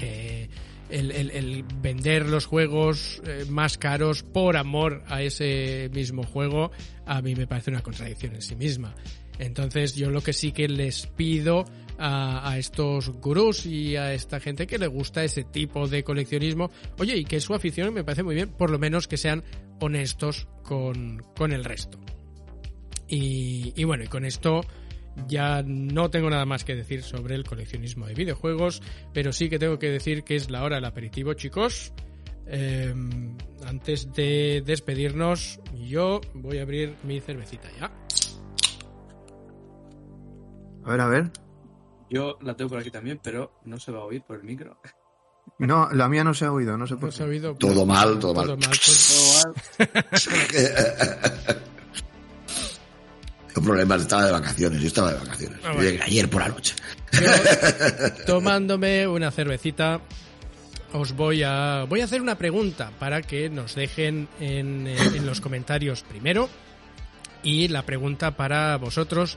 [0.00, 0.48] Eh,
[0.90, 6.70] el, vender los juegos eh, más caros por amor a ese mismo juego
[7.06, 8.94] a mí me parece una contradicción en sí misma.
[9.38, 11.64] Entonces yo lo que sí que les pido
[11.98, 17.16] a, estos gurús y a esta gente que le gusta ese tipo de coleccionismo, oye,
[17.16, 19.44] y que su afición me parece muy bien, por lo menos que sean
[19.80, 21.98] honestos con, con el resto.
[23.08, 24.62] Y, y, bueno, y con esto
[25.28, 28.82] ya no tengo nada más que decir sobre el coleccionismo de videojuegos,
[29.12, 31.92] pero sí que tengo que decir que es la hora del aperitivo, chicos.
[32.46, 32.94] Eh,
[33.66, 37.90] antes de despedirnos, yo voy a abrir mi cervecita ya.
[40.84, 41.30] A ver, a ver.
[42.10, 44.78] Yo la tengo por aquí también, pero no se va a oír por el micro.
[45.58, 47.12] No, la mía no se ha oído, no se puede.
[47.12, 47.54] No se ha oído.
[47.54, 48.58] Todo mal, todo, todo mal.
[48.58, 48.78] mal.
[49.78, 51.64] Todo mal.
[53.62, 55.60] Problemas, estaba de vacaciones, yo estaba de vacaciones.
[55.64, 56.02] Ah, bueno.
[56.04, 56.74] Ayer por la noche.
[57.12, 57.20] Yo,
[58.26, 60.00] tomándome una cervecita,
[60.92, 65.40] os voy a, voy a hacer una pregunta para que nos dejen en, en los
[65.40, 66.48] comentarios primero.
[67.42, 69.36] Y la pregunta para vosotros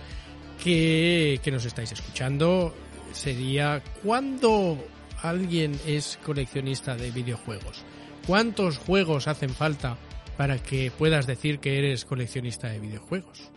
[0.63, 2.73] que, que nos estáis escuchando
[3.11, 4.77] sería, ¿cuándo
[5.21, 7.83] alguien es coleccionista de videojuegos?
[8.25, 9.97] ¿Cuántos juegos hacen falta
[10.37, 13.51] para que puedas decir que eres coleccionista de videojuegos?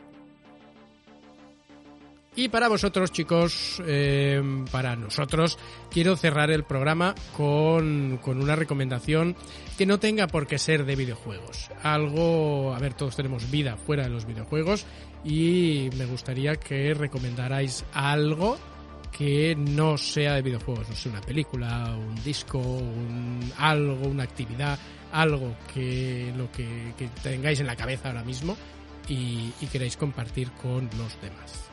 [2.40, 4.40] Y para vosotros, chicos, eh,
[4.72, 5.58] para nosotros,
[5.90, 9.36] quiero cerrar el programa con, con, una recomendación
[9.76, 11.70] que no tenga por qué ser de videojuegos.
[11.82, 14.86] Algo, a ver, todos tenemos vida fuera de los videojuegos
[15.22, 18.56] y me gustaría que recomendarais algo
[19.12, 24.78] que no sea de videojuegos, no sé, una película, un disco, un, algo, una actividad,
[25.12, 28.56] algo que lo que, tengáis en la cabeza ahora mismo
[29.08, 31.70] y, y queráis compartir con los demás.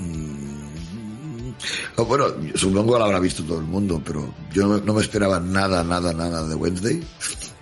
[0.00, 1.52] Mm,
[1.96, 5.38] no, bueno, supongo que lo habrá visto todo el mundo, pero yo no, me esperaba
[5.38, 7.02] nada, nada, nada de Wednesday,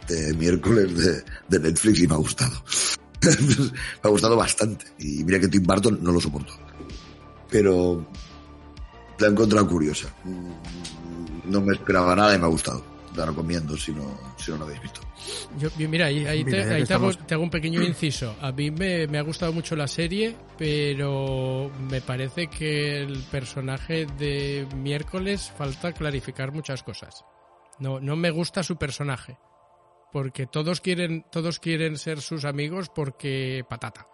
[0.07, 2.62] de miércoles de, Netflix y me ha gustado.
[3.22, 3.70] me
[4.03, 4.86] ha gustado bastante.
[4.99, 6.53] Y mira que Tim Burton no lo soporto.
[7.51, 8.07] Pero
[9.18, 10.09] la he encontrado curiosa.
[10.24, 12.97] Mm, No me esperaba nada y me ha gustado.
[13.16, 15.00] La recomiendo si no, si no lo habéis visto.
[15.59, 18.36] Yo, yo- mira, ahí, ahí Mira, te, ahí hago, estamos- te hago un pequeño inciso.
[18.40, 24.06] A mí me, me ha gustado mucho la serie, pero me parece que el personaje
[24.18, 27.24] de miércoles falta clarificar muchas cosas.
[27.80, 29.38] No, no me gusta su personaje.
[30.12, 34.06] Porque todos quieren, todos quieren ser sus amigos porque patata.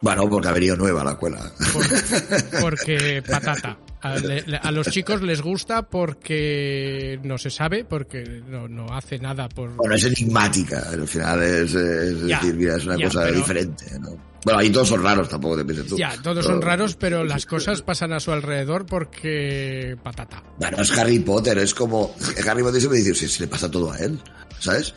[0.00, 1.38] Bueno, porque ha venido nueva la escuela.
[1.72, 3.78] Por- porque patata.
[4.04, 8.86] A, le- le- a los chicos les gusta porque no se sabe, porque no, no
[8.94, 9.70] hace nada por...
[9.76, 10.82] Bueno, es enigmática.
[10.92, 13.86] Al final es, es Ya, decir, mira, es una ya, cosa pero- diferente.
[13.98, 14.10] ¿no?
[14.44, 15.96] Bueno, ahí todos son raros, tampoco te pienses tú.
[15.96, 20.42] Ya, todos son raros, pero las cosas pasan a su alrededor porque patata.
[20.58, 22.14] Bueno, es Harry Potter, es como.
[22.46, 24.20] Harry Potter siempre dice, si, si le pasa todo a él,
[24.58, 24.92] ¿sabes?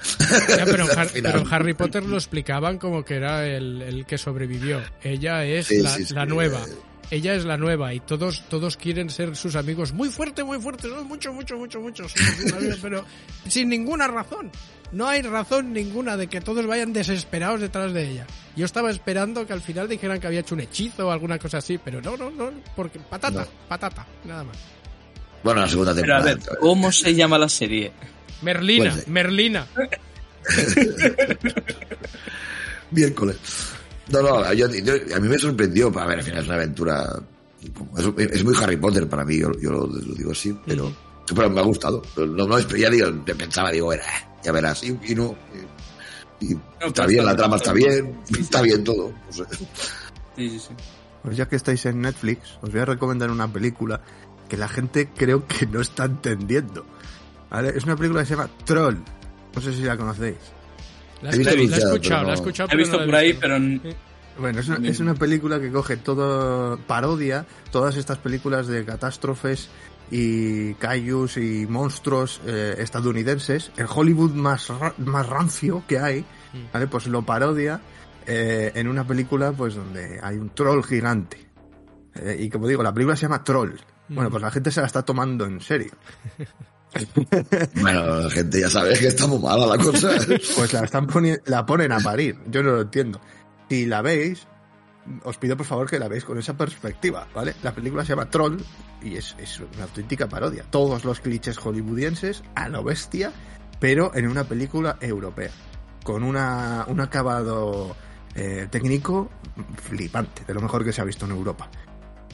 [0.50, 4.82] Ya, pero, Har- pero Harry Potter lo explicaban como que era el, el que sobrevivió.
[5.02, 6.14] Ella es Sí, la, sí, sí.
[6.14, 6.60] la nueva.
[7.10, 10.90] Ella es la nueva y todos todos quieren ser sus amigos muy fuerte, muy fuerte,
[10.90, 11.04] ¿no?
[11.06, 12.06] mucho, mucho, mucho, mucho,
[12.82, 13.06] pero
[13.48, 14.52] sin ninguna razón.
[14.92, 18.28] No hay razón ninguna de que todos vayan desesperados detrás de ella.
[18.56, 21.60] Yo estaba esperando que al final dijeran que había hecho un hechizo o alguna cosa
[21.60, 23.48] así, pero no, no, no, porque patata, No.
[23.70, 24.58] patata, nada más.
[25.44, 26.46] Bueno, la segunda Pero a temporada.
[26.52, 27.92] ver, ¿cómo se llama la serie?
[28.42, 29.12] Merlina, Pues sí.
[29.12, 29.68] Merlina.
[32.92, 33.38] Miércoles.
[34.12, 35.88] No, no, yo, yo- a mí me sorprendió.
[36.00, 37.20] A ver, al final es una aventura.
[37.98, 40.92] Es, es muy Harry Potter para mí, yo, yo lo, lo digo así, pero,
[41.36, 42.02] pero me ha gustado.
[42.16, 44.06] No, no, ya digo, pensaba, digo, era,
[44.44, 45.36] ya verás, y, y no.
[46.40, 48.42] Y, y está bien, la trama está bien, Sí, sí.
[48.42, 49.12] está bien todo.
[49.26, 49.44] no sé.
[50.36, 50.70] Sí, sí, sí.
[51.24, 54.02] Pues ya que estáis en Netflix, os voy a recomendar una película
[54.48, 56.86] que la gente creo que no está entendiendo.
[57.50, 57.74] ¿Vale?
[57.76, 58.98] Es una película que se llama Troll.
[59.56, 60.38] No sé si la conocéis.
[61.22, 63.00] La, He visto la- la he escuchado, pero la he escuchado, He pero visto no
[63.02, 63.42] la por ahí, visto.
[63.42, 63.82] pero n-
[64.40, 64.92] Bueno, es una, Bien.
[64.94, 69.70] es una película que coge todo, parodia todas estas películas de catástrofes
[70.12, 76.24] y kaijus y monstruos eh, estadounidenses, el Hollywood más, ra- más rancio que hay,
[76.72, 76.86] ¿vale?
[76.88, 77.82] Pues lo parodia
[78.28, 81.48] eh, en una película pues donde hay un troll gigante.
[82.14, 83.74] Eh, y como digo, la película se llama Troll.
[84.10, 85.92] Bueno, pues la gente se la está tomando en serio.
[87.82, 90.10] Bueno, gente ya sabe que está muy mala la cosa.
[90.56, 91.08] Pues la están
[91.46, 92.38] la ponen a parir.
[92.48, 93.22] Yo no lo entiendo.
[93.70, 94.48] Si la veis,
[95.24, 97.56] os pido por favor que la veáis con esa perspectiva, ¿vale?
[97.64, 98.58] La película se llama Troll
[99.02, 99.36] y es,
[99.76, 100.64] una auténtica parodia.
[100.70, 103.32] Todos los clichés hollywoodienses a lo bestia,
[103.80, 105.52] pero en una película europea.
[106.04, 107.96] Con una, un acabado
[108.36, 109.30] eh, técnico
[109.82, 111.70] flipante, de lo mejor que se ha visto en Europa.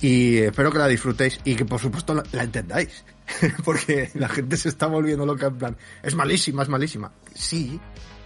[0.02, 3.04] Y espero que la disfrutéis y que por supuesto la entendáis.
[3.64, 7.12] Porque la gente se está volviendo loca en plan, es malísima, es malísima.
[7.34, 7.80] Sí,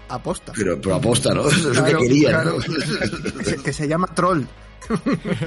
[0.10, 0.54] aposta.
[0.56, 1.48] Pero, pero aposta, ¿no?
[1.50, 2.58] Es lo que Claro, quería, claro.
[2.58, 2.64] ¿no?
[3.40, 4.44] Que se, que se llama troll.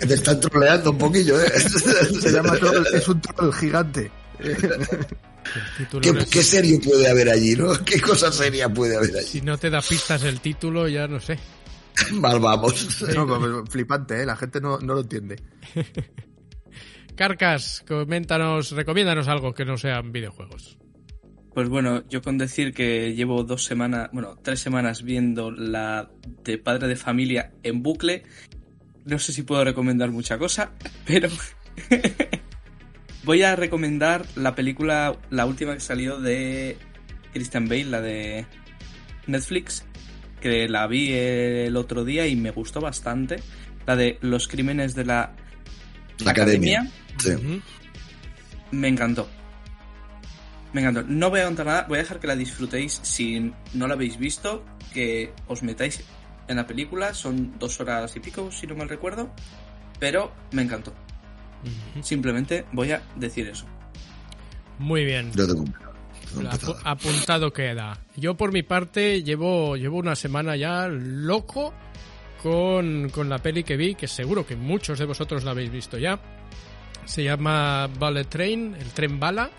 [0.07, 1.51] Te están troleando un poquillo, ¿eh?
[1.59, 4.11] Se llama troll, es un troll gigante.
[6.03, 7.73] ¿Qué, no es- qué serio puede haber allí, no?
[7.85, 9.27] ¿Qué cosa seria puede haber allí?
[9.27, 11.39] Si no te da pistas el título, ya no sé.
[12.13, 13.03] Mal vamos.
[13.15, 14.27] No, pues, flipante, ¿eh?
[14.27, 15.37] la gente no, no lo entiende.
[17.21, 20.79] Carcas, coméntanos, recomiéndanos algo que no sean videojuegos.
[21.53, 26.11] Pues bueno, yo con decir que llevo dos semanas, bueno, tres semanas viendo la
[26.45, 28.23] de Padre de Familia en bucle.
[29.05, 30.73] No sé si puedo recomendar mucha cosa,
[31.05, 31.29] pero
[33.25, 36.79] voy a recomendar la película, la última que salió de
[37.35, 38.47] Christian Bale, la de
[39.27, 39.85] Netflix,
[40.41, 43.43] que la vi el otro día y me gustó bastante.
[43.87, 45.37] La de Los Crímenes de la
[46.25, 46.91] La academia.
[47.19, 47.63] Sí.
[48.71, 49.29] Me encantó.
[50.73, 51.03] Me encantó.
[51.03, 54.19] No voy a contar nada, voy a dejar que la disfrutéis si no la habéis
[54.19, 56.03] visto, que os metáis
[56.49, 59.31] en la película, son dos horas y pico, si no mal recuerdo,
[59.99, 60.93] pero me encantó.
[62.03, 63.67] Simplemente voy a decir eso.
[64.79, 65.31] Muy bien.
[65.33, 65.65] Yo tengo
[66.85, 67.99] apuntado queda.
[68.17, 71.75] Yo por mi parte llevo, llevo una semana ya loco
[72.43, 75.99] con, con la peli que vi, que seguro que muchos de vosotros la habéis visto
[75.99, 76.19] ya.
[77.05, 79.51] Se llama Bullet Train, el tren bala.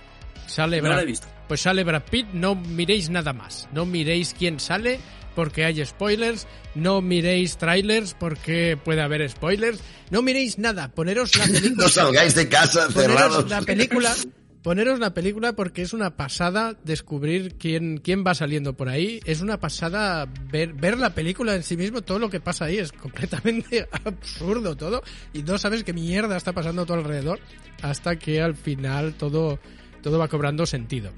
[0.47, 1.27] Sale No la Brad- he visto.
[1.47, 3.67] Pues sale Brad Pitt, no miréis nada más.
[3.73, 4.99] No miréis quién sale,
[5.35, 9.79] porque hay spoilers, no miréis trailers porque puede haber spoilers,
[10.11, 11.83] no miréis nada, poneros la película.
[11.83, 13.49] no salgáis de casa poneros cerrados.
[13.49, 14.13] la película,
[14.63, 19.41] poneros la película porque es una pasada descubrir quién, quién va saliendo por ahí, es
[19.41, 22.91] una pasada ver, ver la película en sí mismo, todo lo que pasa ahí es
[22.91, 25.01] completamente absurdo todo
[25.33, 27.39] y no sabes qué mierda está pasando a tu alrededor
[27.81, 29.59] hasta que al final todo,
[30.01, 31.11] todo va cobrando sentido.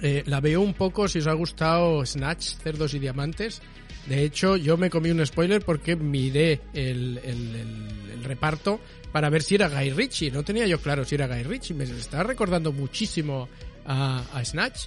[0.00, 3.60] Eh, la veo un poco si os ha gustado Snatch, Cerdos y Diamantes.
[4.06, 8.80] De hecho, yo me comí un spoiler porque miré el, el- el- el reparto
[9.12, 10.30] para ver si era Guy Ritchie.
[10.30, 11.74] No tenía yo claro si era Guy Ritchie.
[11.74, 13.48] Me estaba recordando muchísimo
[13.86, 14.86] a, a Snatch.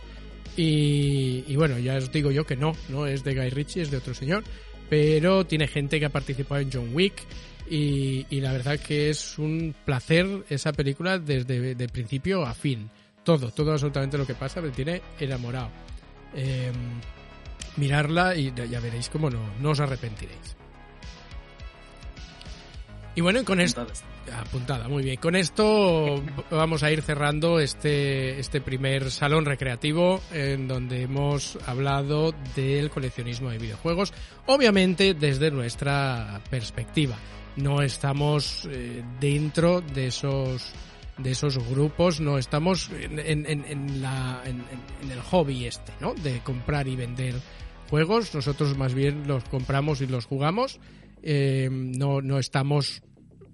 [0.58, 3.92] Y, y bueno, ya os digo yo que no, no es de Guy Ritchie, es
[3.92, 4.44] de otro señor.
[4.90, 7.14] Pero tiene gente que ha participado en John Wick.
[7.70, 12.90] Y, y la verdad que es un placer esa película desde de principio a fin.
[13.24, 15.70] Todo, todo absolutamente lo que pasa me tiene enamorado.
[16.36, 16.72] Eh,
[17.78, 20.56] mirarla y ya veréis cómo no, no os arrepentiréis.
[23.16, 23.86] Y bueno, con esto...
[24.34, 25.18] Apuntada, muy bien.
[25.18, 32.34] Con esto vamos a ir cerrando este, este primer salón recreativo en donde hemos hablado
[32.56, 34.14] del coleccionismo de videojuegos,
[34.48, 37.16] obviamente desde nuestra perspectiva.
[37.56, 40.74] No estamos eh, dentro de esos
[41.20, 44.66] de esos grupos, no estamos en, en- en- la, en
[45.12, 46.14] el hobby este, ¿no?
[46.16, 47.36] De comprar y vender
[47.90, 48.34] juegos.
[48.34, 50.80] Nosotros más bien los compramos y los jugamos.
[51.22, 53.02] Eh, no, no estamos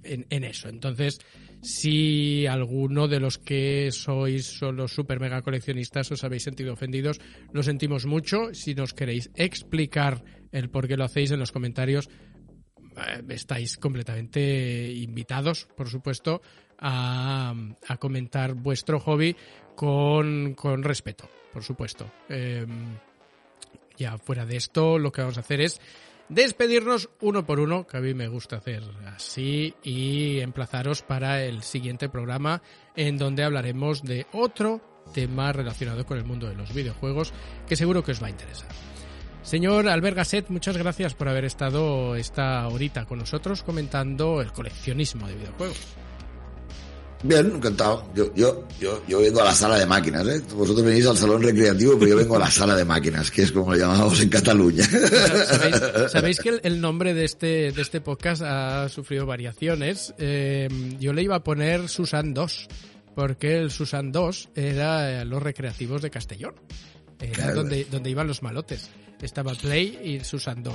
[0.03, 0.69] en, en eso.
[0.69, 1.19] Entonces,
[1.61, 7.21] si alguno de los que sois son los super mega coleccionistas os habéis sentido ofendidos,
[7.53, 8.53] lo sentimos mucho.
[8.53, 12.09] Si nos queréis explicar el por qué lo hacéis en los comentarios,
[12.97, 16.41] eh, estáis completamente invitados, por supuesto,
[16.79, 17.53] a,
[17.99, 19.35] comentar vuestro hobby
[19.75, 22.11] con, con respeto, por supuesto.
[22.27, 22.65] Eh,
[24.01, 25.79] ya fuera de esto, lo que vamos a hacer es
[26.29, 28.83] despedirnos uno por uno, que a mí me gusta hacer
[29.13, 32.61] así, y emplazaros para el siguiente programa
[32.95, 34.81] en donde hablaremos de otro
[35.13, 37.33] tema relacionado con el mundo de los videojuegos
[37.67, 38.69] que seguro que os va a interesar.
[39.43, 45.27] Señor Albert Gasset, muchas gracias por haber estado esta horita con nosotros comentando el coleccionismo
[45.27, 45.95] de videojuegos.
[47.23, 48.03] Bien, encantado.
[48.15, 50.41] Yo, yo, yo, yo vengo a la sala de máquinas, ¿eh?
[50.55, 53.51] Vosotros venís al salón recreativo, pero yo vengo a la sala de máquinas, que es
[53.51, 54.83] como lo llamamos en Cataluña.
[54.85, 55.81] ¿Sabéis,
[56.11, 60.13] sabéis que el, el nombre de este, de este podcast ha sufrido variaciones?
[60.17, 60.67] Eh,
[60.99, 62.67] yo le iba a poner Susan 2,
[63.15, 66.55] porque el Susan 2 era eh, los recreativos de Castellón.
[67.19, 67.55] Era Claro.
[67.57, 68.89] donde, donde iban los malotes.
[69.21, 70.73] Estaba Play y Susan 2.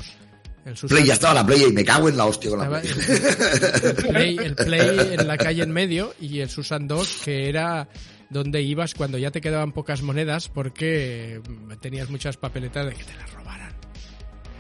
[0.67, 2.69] El Susan Play, ya estaba la Play y me cago en la hostia con la
[2.69, 2.91] Play.
[2.91, 7.49] el, el play, el Play en la calle en medio y el Susan 2 que
[7.49, 7.89] era
[8.31, 11.41] donde ibas cuando ya te quedaban pocas monedas porque
[11.81, 13.73] tenías muchas papeletas de que te las robaran.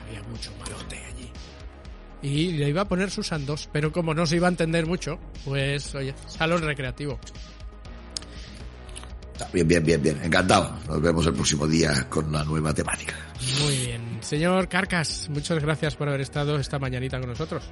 [0.06, 1.30] Había mucho malote allí.
[2.22, 5.18] Y le iba a poner Susan 2, pero como no se iba a entender mucho,
[5.44, 7.18] pues oye, salón recreativo.
[9.52, 10.20] Bien, bien, bien, bien.
[10.22, 10.78] Encantado.
[10.86, 13.14] Nos vemos el próximo día con una nueva temática.
[13.60, 14.05] Muy bien.
[14.20, 17.70] Señor Carcas, muchas gracias por haber estado esta mañanita con nosotros.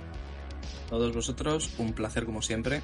[0.88, 2.82] todos vosotros, un placer como siempre.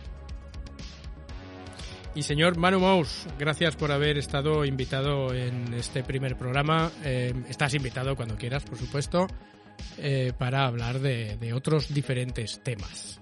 [2.15, 6.91] Y señor Manu Mous, gracias por haber estado invitado en este primer programa.
[7.05, 9.29] Eh, estás invitado cuando quieras, por supuesto,
[9.97, 13.21] eh, para hablar de, de otros diferentes temas.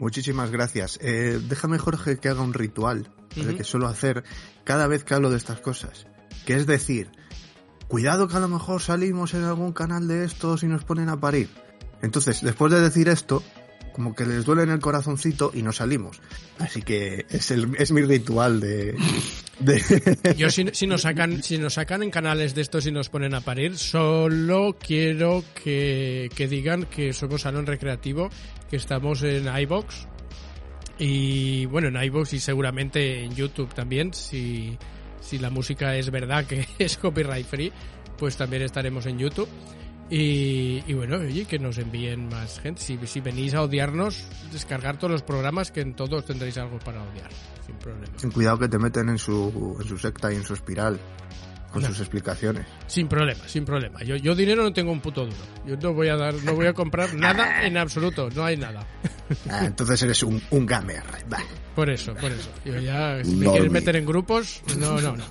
[0.00, 0.98] Muchísimas gracias.
[1.00, 4.24] Eh, déjame, Jorge, que haga un ritual que suelo hacer
[4.64, 6.06] cada vez que hablo de estas cosas.
[6.44, 7.12] Que es decir,
[7.88, 11.20] cuidado que a lo mejor salimos en algún canal de estos y nos ponen a
[11.20, 11.48] parir.
[12.02, 13.42] Entonces, después de decir esto,
[13.92, 16.20] como que les duele en el corazoncito y no salimos.
[16.58, 18.96] Así que es, el, es mi ritual de...
[20.36, 23.34] Yo si, si nos sacan si nos sacan en canales de estos y nos ponen
[23.34, 28.28] a parir, solo quiero que, que digan que somos salón recreativo,
[28.68, 30.08] que estamos en iBox
[30.98, 34.78] y bueno en iBox y seguramente en YouTube también si
[35.32, 37.72] si la música es verdad que es copyright free,
[38.18, 39.48] pues también estaremos en YouTube.
[40.10, 42.82] Y, y bueno, oye, que nos envíen más gente.
[42.82, 47.30] Si, venís a odiarnos, descargar todos los programas, que en todos tendréis algo para odiar,
[47.64, 48.14] sin problema.
[48.20, 51.00] Ten cuidado que te meten en su, en su secta y en su espiral
[51.72, 51.88] con No.
[51.88, 52.66] sus explicaciones.
[52.86, 54.02] Sin problema, sin problema.
[54.02, 55.36] Yo, yo dinero no tengo un puto duro.
[55.66, 58.28] Yo no voy a dar, no voy a comprar nada en absoluto.
[58.30, 58.86] No hay nada.
[59.50, 61.02] Ah, entonces eres un, un gamer.
[61.74, 62.50] Por eso, por eso.
[62.64, 65.24] Yo ya, si me quieres meter en grupos, no, no, no.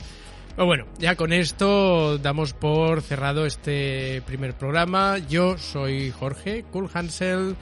[0.56, 5.18] Pero bueno, ya con esto damos por cerrado este primer programa.
[5.20, 7.56] Yo soy Jorge Cool Hansel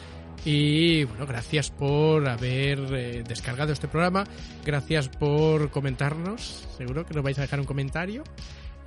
[0.43, 4.23] y bueno, gracias por haber eh, descargado este programa.
[4.65, 6.67] Gracias por comentarnos.
[6.77, 8.23] Seguro que nos vais a dejar un comentario.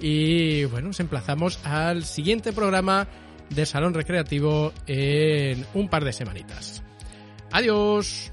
[0.02, 3.06] Y bueno, nos emplazamos al siguiente programa
[3.50, 6.82] de Salón Recreativo en un par de semanitas.
[7.52, 8.32] Adiós.